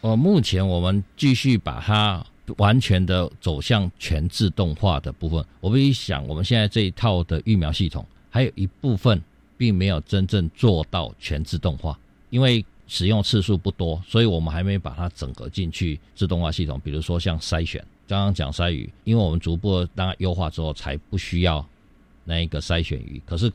[0.02, 2.26] 呃，目前我们继续把它
[2.56, 5.44] 完全的走向全自动化的部分。
[5.60, 9.22] 我必须想，我们现在这一套的疫苗系统，还有一部分
[9.56, 11.96] 并没有真正做到全自动化，
[12.30, 16.80] 因为使用次数不多，所以我们还没把它整合进去自动化系统。
[16.82, 21.64] 比如说像筛选，刚刚讲筛鱼，因为我们逐步当它优化之后，才不需要
[22.24, 23.22] 那一个筛选鱼。
[23.24, 23.52] 可是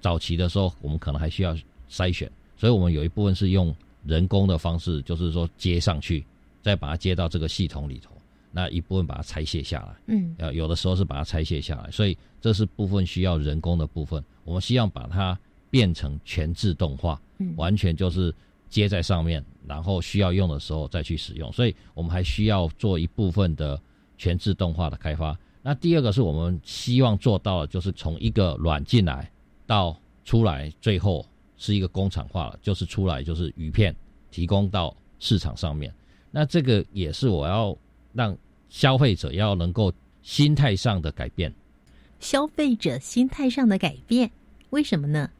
[0.00, 1.54] 早期的时候，我们可能还需要
[1.90, 3.76] 筛选，所以我们有一部分是用。
[4.06, 6.24] 人工的方式就是说接上去，
[6.62, 8.10] 再把它接到这个系统里头，
[8.52, 9.96] 那一部分把它拆卸下来。
[10.06, 14.22] 嗯，呃，有的时候是把它拆卸下来，所以这是部分需要人工的部分。
[14.44, 15.38] 我们希望把它
[15.70, 18.34] 变成全自动化，嗯，完全就是
[18.68, 21.52] 接在上面，然后需要用的时候再去使用。
[21.52, 23.80] 所以我们还需要做一部分的
[24.18, 25.36] 全自动化的开发。
[25.62, 29.30] 那第二个是我们希望做到的，就是从一个软进来
[29.66, 31.24] 到出来，最后
[31.64, 33.96] 是一个工厂化了，就是出来就是鱼片
[34.30, 35.90] 提供到市场上面。
[36.30, 37.74] 那这个也是我要
[38.12, 38.36] 让
[38.68, 39.90] 消费者要能够
[40.20, 41.50] 心态上的改变。
[42.20, 44.30] 消费者心态上的改变，
[44.68, 45.30] 为什么呢？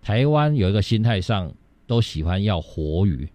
[0.00, 1.52] 台湾有一个心态上
[1.88, 3.28] 都喜欢要活鱼，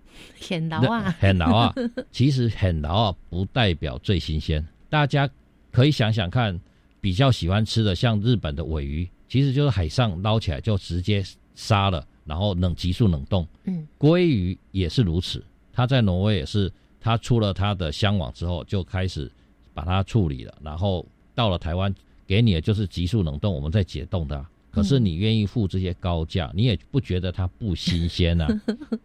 [0.47, 1.75] 很老啊，很老啊。
[2.09, 4.65] 其实很老啊，不代表最新鲜。
[4.89, 5.29] 大家
[5.71, 6.57] 可以想想看，
[7.01, 11.21] 比较喜欢吃的像日本的尾鱼，其实就是海上捞起来就直接
[11.55, 13.45] 杀了，然后冷急速冷冻。
[13.65, 16.71] 嗯，鲑鱼也是如此，它在挪威也是，
[17.01, 19.29] 它出了它的箱网之后就开始
[19.73, 21.03] 把它处理了，然后
[21.33, 21.93] 到了台湾
[22.27, 24.45] 给你的就是急速冷冻，我们再解冻的。
[24.71, 28.47] 可是你愿意付这些高价，你也不觉得它不新鲜啊？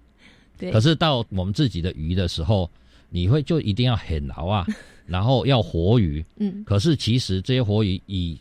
[0.58, 0.70] 对。
[0.70, 2.70] 可是到我们自己的鱼的时候，
[3.08, 4.66] 你会就一定要很牢啊，
[5.06, 6.22] 然后要活鱼。
[6.36, 6.62] 嗯。
[6.64, 8.38] 可是其实这些活鱼以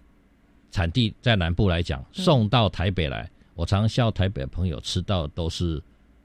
[0.70, 5.82] 产地在南部来讲，送到台北来，我常笑台北朋友吃到都是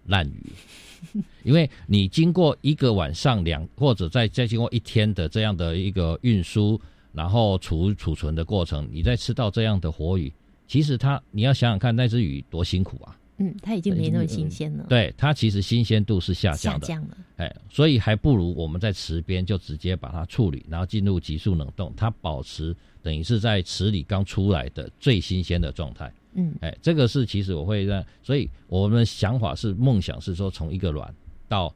[0.06, 6.80] 烂鱼， 因为你经过一个晚上两或者再再经过一天的这样的一个运输，
[7.12, 10.32] 然后储储存的过程，你再吃到这样的活鱼。
[10.66, 13.16] 其实它，你要想想看，那只鱼多辛苦啊！
[13.38, 14.84] 嗯，它已经没那么新鲜了。
[14.88, 16.86] 对，它其实新鲜度是下降的。
[16.86, 17.16] 下降了。
[17.36, 26.12] 哎，所以还不如我们在池边就直接把它处理，然后进入急速冷冻，它保持等于是在池里刚出来的最新鲜的状态。
[26.34, 31.14] 嗯，哎，这个是其实我会让，所以我们想法是梦想是说，从一个卵
[31.48, 31.72] 到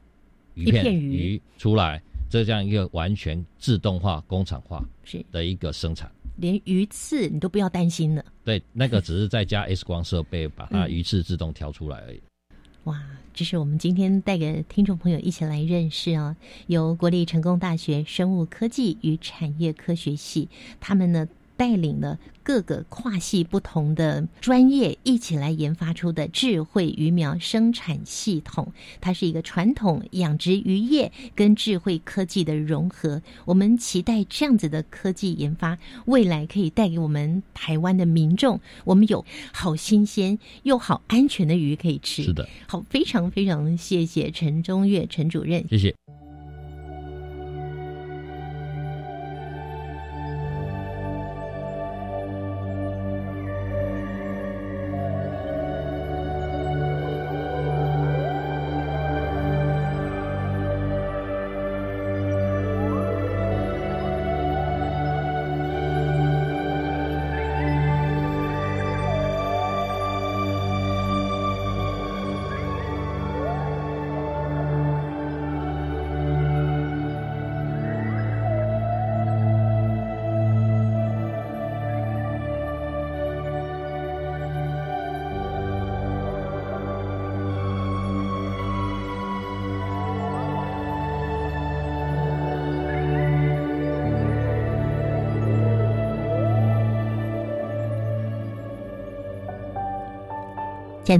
[0.55, 6.11] 鱼片鱼出来，这样一个完全自动化、工厂化是的一个生产。
[6.37, 8.23] 连鱼刺你都不要担心了。
[8.43, 12.21] 对，那个只是在加 X 光设备把它鱼刺自动挑出来而已。
[12.85, 13.01] 哇，
[13.33, 16.35] 这是我们今天带给听众朋友一起来认识啊，
[16.67, 21.27] 由国立成功大学生物科技与产业科学系他们呢。
[21.55, 33.21] 带领了各个跨系不同的专业一起来研发出的智慧鱼苗生产系统，它是一个传统养殖渔业跟智慧科技的融合。
[33.45, 39.23] 我们期待这样子的科技研发，未来可以带给我们台湾的民众，我们有
[39.53, 42.23] 好新鲜又好安全的鱼可以吃。
[42.23, 45.95] 是的，好，非常非常谢谢陈中岳陈主任，谢谢。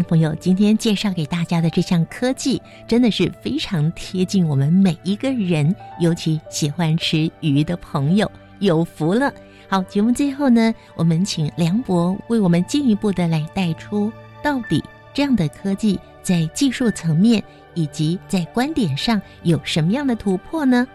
[0.01, 8.29] 朋友，今天介绍给大家的这项科技，真的是非常贴近我们每一个人，尤其喜欢吃鱼的朋友
[8.59, 9.33] 有福了。
[9.67, 14.11] 好，节目最后呢，我们请梁博为我们进一步的来带出，
[14.43, 14.83] 到底
[15.13, 20.87] 这样的科技在技术层面以及在观点上有什么样的突破呢？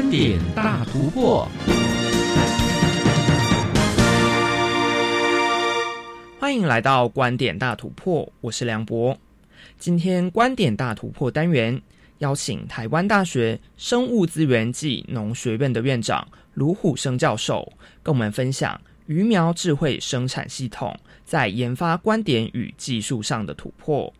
[0.00, 1.46] 观点大突破，
[6.38, 9.18] 欢迎来到观点大突破，我是梁博。
[9.78, 11.78] 今天观点大突破单元
[12.20, 17.70] 邀请台湾大学生物资源暨农学院的院长卢虎生教授，
[18.02, 24.10] 跟我们分享鱼苗智慧生产系统在研发观点与技术上的突破。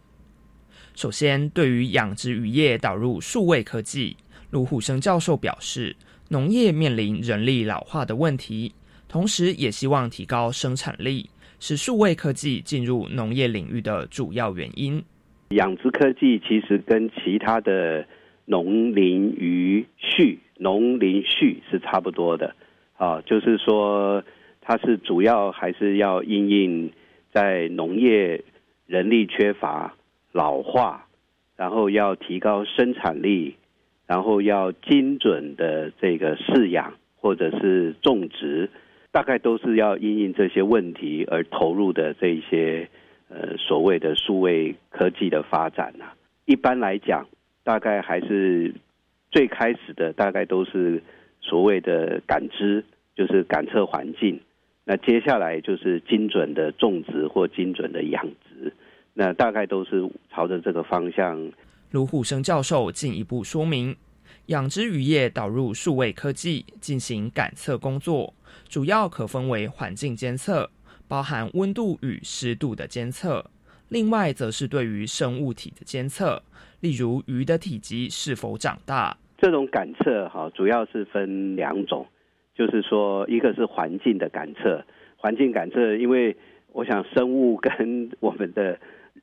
[0.95, 4.19] 首先，对于养殖渔业导入数位科技。
[4.51, 5.95] 卢虎生教授表示，
[6.29, 8.73] 农业面临人力老化的问题，
[9.09, 11.31] 同时也希望提高生产力，
[11.61, 15.03] 是数位科技进入农业领域的主要原因。
[15.51, 18.05] 养殖科技其实跟其他的
[18.45, 22.55] 农林渔畜、农林畜是差不多的，
[22.97, 24.23] 啊，就是说
[24.61, 26.93] 它是主要还是要应应
[27.33, 28.43] 在农业
[28.87, 29.95] 人力缺乏、
[30.33, 31.07] 老化，
[31.57, 33.55] 然后要提高生产力。
[34.11, 38.69] 然后要精准的这个饲养或者是种植，
[39.13, 42.89] 大概都是要因应这些问题而投入的这些
[43.29, 46.07] 呃所谓的数位科技的发展呐。
[46.45, 47.25] 一般来讲，
[47.63, 48.75] 大概还是
[49.31, 51.01] 最开始的大概都是
[51.41, 52.85] 所谓的感知，
[53.15, 54.41] 就是感测环境。
[54.85, 58.73] 那接下来就是精准的种植或精准的养殖，
[59.15, 61.53] 那大概都是朝着这个方向。
[61.91, 63.97] 卢虎生教授进一步说明，
[64.47, 68.33] 养殖渔业导入数位科技进行感测工作，
[68.69, 70.71] 主要可分为环境监测，
[71.09, 73.45] 包含温度与湿度的监测；
[73.89, 76.41] 另外则是对于生物体的监测，
[76.79, 79.17] 例如鱼的体积是否长大。
[79.39, 82.07] 这种感测哈，主要是分两种。
[82.55, 84.85] 就是说，一个是环境的感测，
[85.17, 86.37] 环境感测，因为
[86.73, 88.79] 我想生物跟 我们的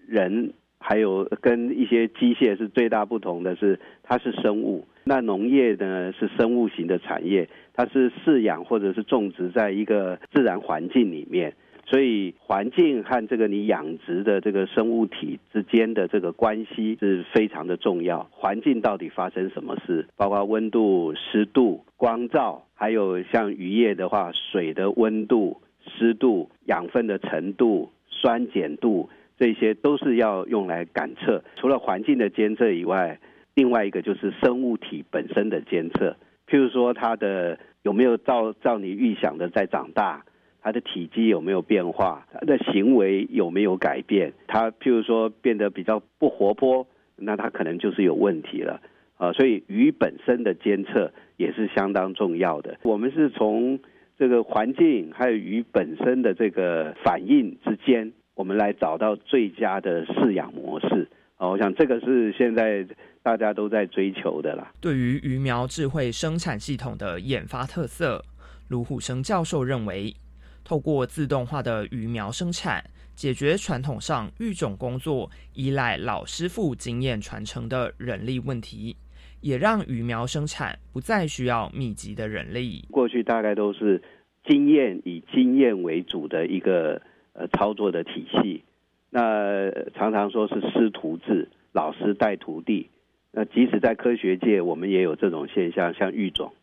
[0.07, 4.85] 人还有跟一些机械是最大不同的是，它是生物。
[5.03, 11.53] 那农业呢是生物型的产业，它是饲养或者是种植在一个自然环境里面。
[11.89, 18.27] 所以环境和这个你养殖的这个生物体之间的这个关系是非常的重要。
[18.29, 20.05] 环境到底发生什么事？
[20.17, 31.43] 包括温度、湿度、光照，还有像渔业的话，水的温度、湿度、养分的程度、酸碱度，这些都是要用来感测。
[31.55, 33.19] 除了环境的监测以外，
[33.55, 36.15] 另外一个就是生物体本身的监测。
[36.47, 40.23] 譬如说，它的有没有照照你预想的在长大？
[40.59, 42.25] 它的体积有没有变化？
[42.33, 44.33] 它的行为有没有改变？
[44.47, 46.85] 它譬如说变得比较不活泼，
[47.15, 48.81] 那它可能就是有问题了
[49.17, 49.31] 啊。
[49.31, 52.77] 所以鱼本身的监测也是相当重要的。
[52.83, 53.79] 我们是从
[54.17, 61.49] 这个环境还有鱼本身的这个反应之间，我们来找到最佳的饲养模式啊。
[61.49, 62.87] 我想这个是现在
[63.21, 64.71] 大家都在追求的啦。
[64.79, 68.23] 对于鱼苗智慧生产系统的研发特色，
[68.69, 70.15] 卢虎生教授认为。
[70.63, 72.83] 透过自动化的鱼苗生产，
[73.15, 78.93] 解决传统上育种工作依赖老师傅经验传承的人力问题，
[79.39, 82.85] 也让鱼苗生产不再需要密集的人力。
[82.91, 84.03] 过去大概都是
[84.45, 87.01] 经验以经验为主的一个
[87.37, 88.63] 呃操作的体系，
[89.11, 92.89] 那常常说是师徒制，老师带徒弟。
[93.31, 96.53] 那即使在科学界，我们也有这种现象，像育种，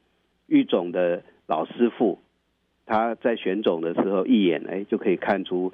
[0.49, 2.19] 育种的老师傅。
[2.87, 5.73] 他在选种的时候，一眼哎就可以看出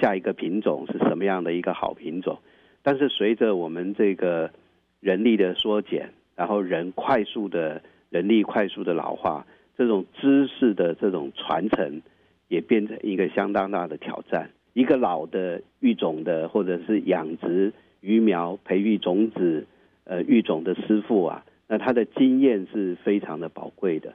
[0.00, 2.38] 下一个品种是什么样的一个好品种。
[2.82, 4.50] 但是随着我们这个
[4.98, 7.80] 人力的缩减，然后人快速的
[8.10, 9.46] 人力快速的老化，
[9.78, 12.02] 这种知识的这种传承
[12.50, 14.50] 也变成一个相当大的挑战。
[14.72, 19.66] 一个老的育种的或者是养殖鱼苗、培育种子、
[20.04, 24.14] 呃育种的师傅啊，那他的经验是非常的宝贵的。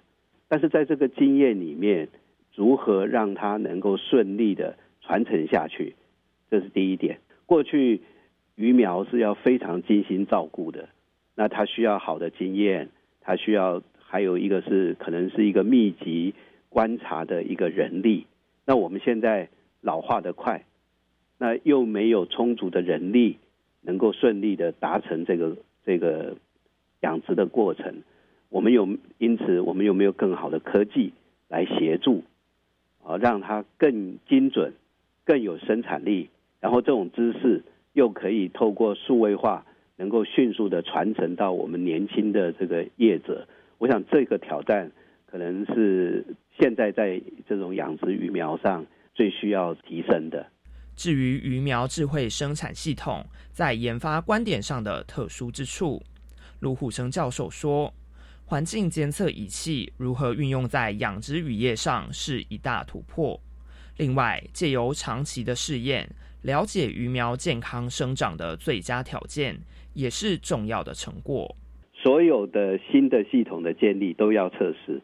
[0.50, 2.10] 但是在这个经验里面，
[2.54, 5.96] 如何让他能够顺利的传承下去，
[6.52, 7.20] 这是第一点。
[7.46, 8.02] 过去
[8.56, 10.90] 鱼苗是要非常精心照顾的，
[11.36, 12.90] 那它需要好的经验，
[13.22, 16.34] 它需要还有一个是可能是一个密集
[16.76, 18.28] 观察的一个人力。
[18.66, 19.48] 那我们现在
[19.80, 20.66] 老化的快，
[21.38, 23.38] 那又没有充足的人力
[23.80, 25.56] 能够顺利的达成这个
[25.86, 26.36] 这个
[27.00, 28.04] 养殖的过程。
[28.50, 31.14] 我们有因此，我们有没有更好的科技
[31.48, 32.26] 来协助？
[33.06, 34.74] 啊，让它更精准、
[35.24, 37.64] 更有生产力，然后这种知识
[37.94, 39.66] 又可以透过数位化，
[39.96, 43.48] 能够迅速的传承到我们年轻的这个业者。
[43.78, 44.92] 我想这个挑战
[45.26, 46.26] 可能是
[46.60, 50.46] 现在在这种养殖鱼苗上最需要提升的。
[50.96, 56.02] 至于鱼苗智慧生产系统在研发观点上的特殊之处，
[56.60, 57.94] 卢虎生教授说。
[58.48, 63.42] 环境监测仪器如何运用在养殖渔业上是一大突破。
[63.98, 66.08] 另外，借由长期的试验，
[66.44, 69.58] 了解鱼苗健康生长的最佳条件，
[69.96, 71.56] 也是重要的成果。
[71.92, 75.02] 所有的新的系统的建立都要测试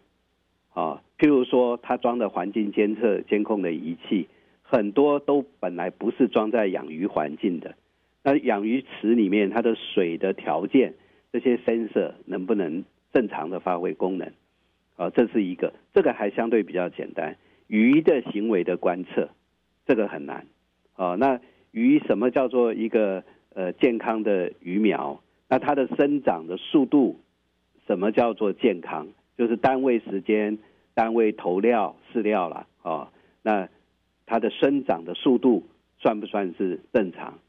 [0.74, 4.28] 啊，譬如说，它装的环境监测监控的仪器，
[4.62, 7.76] 很多都本来不是装在养鱼环境的。
[8.24, 10.94] 那养鱼池里面，它的水的条件，
[11.32, 12.84] 这些 sensor 能不能？
[13.14, 14.32] 正常的发挥功能，
[14.96, 17.36] 啊，这是一个，这个还相对比较简单。
[17.68, 19.28] 鱼的行为的观测，
[19.86, 20.48] 这个很难，
[20.96, 21.42] 啊，那
[21.72, 25.22] 鱼什么叫做一个呃健康的鱼苗？
[25.50, 27.20] 那它的生长的速度，
[27.86, 29.10] 什么叫做健康？
[29.42, 30.60] 就是单位时间、
[30.94, 33.12] 单位投料饲料了，啊，
[33.42, 33.68] 那
[34.28, 35.64] 它的生长的速度
[35.98, 37.40] 算不算是正常？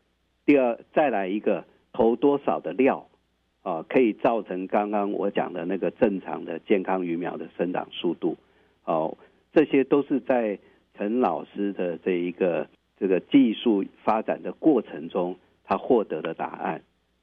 [0.47, 3.07] 第二，再来一个投多少的料？
[3.61, 8.39] 啊，可以造成刚刚我讲的那个正常的健康鱼苗的生长速度。
[8.87, 9.19] 哦，
[9.53, 10.59] 这些都是在
[10.97, 12.69] 陈老师的这一个
[12.99, 16.81] 这个技术发展的过程中，他获得的答案。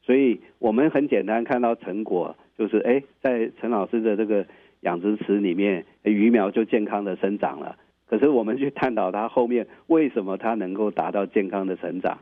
[0.09, 4.43] 所以我们很简单看到成果，就是哎，在陈老师的这个
[4.79, 7.77] 养殖池里面，鱼苗就健康的生长了。
[8.07, 12.17] 可是我们去探讨它后面为什么它能够达到健康的成长，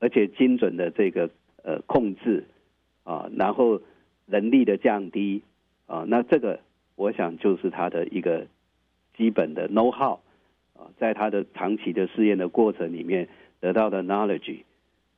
[0.00, 1.30] 而且精准的这个
[1.62, 2.44] 呃控制
[3.04, 3.80] 啊，然后
[4.26, 5.40] 人力的降低
[5.86, 6.60] 啊，那这个
[6.94, 8.48] 我想就是它的一个
[9.16, 10.18] 基本的 know how
[10.74, 13.30] 啊，在它的长期的试验的过程里面
[13.60, 14.58] 得到的 knowledge，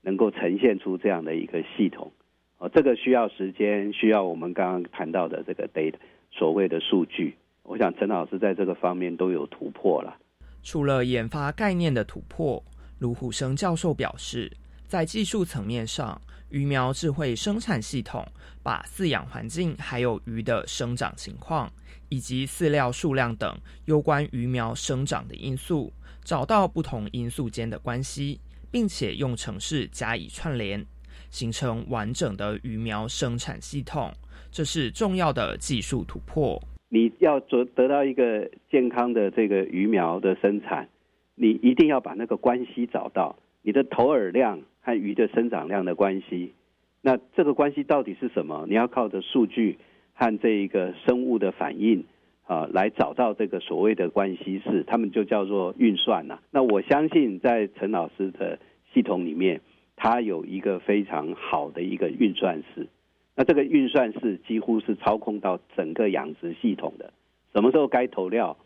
[0.03, 2.13] 能够呈现出这样的一个系统
[2.59, 5.95] 啊，这个需要时间，需要我们刚刚谈到的这个 data
[6.31, 7.37] 所谓的数据。
[7.63, 10.17] 我想陈老师在这个方面都有突破了。
[10.63, 12.63] 除了研发概念的突破，
[12.99, 14.51] 卢虎生教授表示，
[14.87, 18.27] 在技术层面上，鱼苗智慧生产系统
[18.63, 21.73] 把饲养环境、还有鱼的生长情况
[22.09, 25.93] 以及饲料数量等有关鱼苗生长的因素，
[26.25, 28.41] 找到不同因素间的关系，
[28.73, 30.85] 并且用程式加以串联，
[31.31, 34.11] 形成完整的鱼苗生产系统。
[34.51, 36.61] 这是重要的技术突破。
[36.89, 40.89] 你要得得到一个健康的这个鱼苗的生产，
[41.35, 46.53] 你一定要把那个关系找到，你的投饵量和鱼的生长量的关系。
[47.01, 48.67] 那这个关系到底是什么？
[48.69, 49.79] 你要靠着数据
[50.15, 52.05] 和这一个生物的反应
[52.53, 56.39] 啊，来找到这个所谓的关系式，他们就叫做运算呐。
[56.51, 58.59] 那我相信在陈老师的
[58.93, 59.63] 系统里面，
[59.97, 62.89] 他有一个非常好的一个运算式。
[63.35, 67.15] 那这个运算式几乎是操控到整个养殖系统的，
[67.55, 68.59] 什么时候该投料，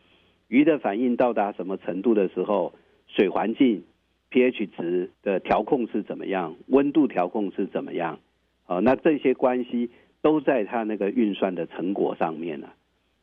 [0.49, 2.73] 鱼的反应到达什么程度的时候，
[3.07, 3.85] 水环境
[4.33, 8.19] pH 值的调控是怎么样，温度调控是怎么样，
[8.67, 9.91] 啊，那这些关系
[10.23, 12.69] 都在它那个运算的成果上面呢。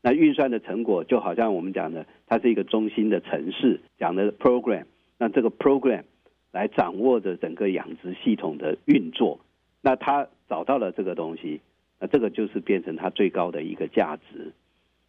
[0.04, 4.84] 那运算的成果就好像我们讲的，它是一个中心的城市讲的 program，
[5.18, 6.04] 那这个 program
[6.52, 9.40] 来掌握着整个养殖系统的运作，
[9.82, 10.28] 那它。
[10.46, 11.62] 找到了这个东西，
[11.98, 14.52] 那这个就是变成它最高的一个价值。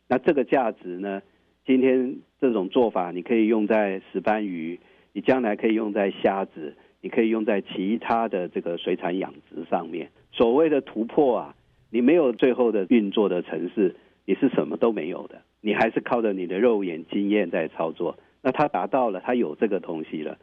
[0.07, 1.21] 那这个价值呢？
[1.65, 4.79] 今天这种做法，你可以用在石斑鱼，
[5.11, 10.09] 你将来可以用在虾子，你可以用在其他的这个水产养殖上面。
[10.31, 11.55] 所谓的突破啊，
[11.89, 13.93] 你没有最后的运作的城市，
[14.25, 18.17] 你是什么都没有的，你还是靠着你的肉眼经验在操作。
[18.41, 20.37] 那它达到了，它有这个东西了，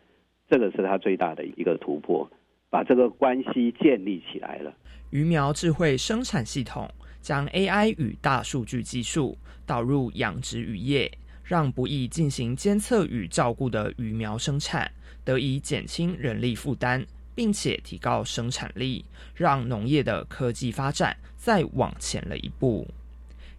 [0.49, 2.31] 这个是它最大的一个突破。
[2.71, 4.73] 把这个关系建立起来了。
[5.11, 6.89] 鱼苗智慧生产系统
[7.21, 11.13] 将 AI 与大数据技术导入养殖渔业，
[11.45, 14.91] 让不易进行监测与照顾的鱼苗生产
[15.23, 17.05] 得以减轻人力负担，
[17.35, 19.05] 并且提高生产力，
[19.35, 22.89] 让农业的科技发展再往前了一步。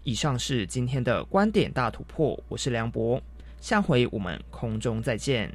[0.05, 3.21] 以上是今天的观点大突破，我是梁博，
[3.61, 5.49] 下回我们空中再见。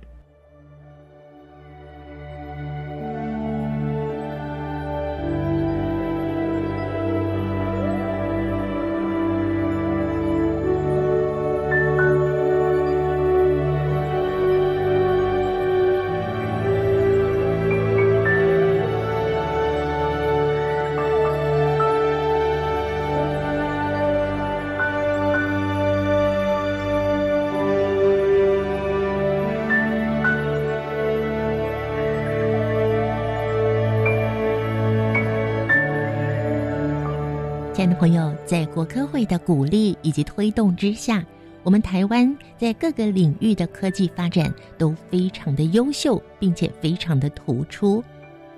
[37.78, 41.24] 亲爱的朋友，在国科会的鼓励以及推动之下，
[41.62, 48.02] 我们台湾在各个领域的科技发展都非常的优秀，并且非常的突出。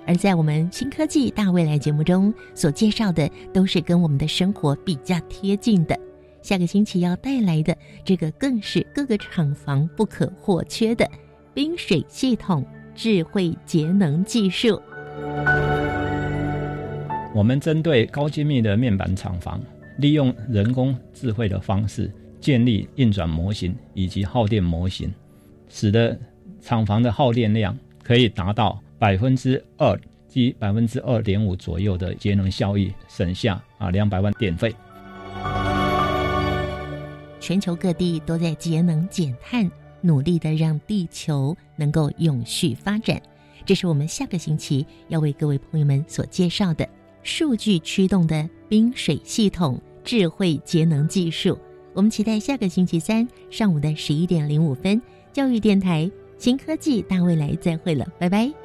[0.07, 5.95] 而在我们新科技大未来节目中所介绍的，都是跟我们的生活比较贴近的。
[6.41, 11.07] 下个星期要带来的这个，更是各个厂房不可或缺的
[11.53, 12.65] 冰水系统
[12.95, 14.81] 智慧节能技术。
[17.33, 19.61] 我们针对高精密的面板厂房，
[19.97, 22.11] 利用人工智慧的方式
[22.41, 25.13] 建立运转模型以及耗电模型，
[25.69, 26.19] 使得
[26.59, 34.75] 厂房的耗电量可以达到百分之二及百分之二点五左右的节能效益，省下啊两百万电费。
[37.39, 39.71] 全球各地都在节能减碳，
[40.01, 43.21] 努力的让地球能够永续发展。
[43.65, 46.85] 这是我们下个星期要为各位朋友们所介绍的。
[47.23, 51.57] 数据驱动的冰水系统智慧节能技术，
[51.93, 55.01] 我们期待下个星期三上午的十一点零五分，
[55.31, 58.60] 教育电台新科技大未来再会了，拜拜。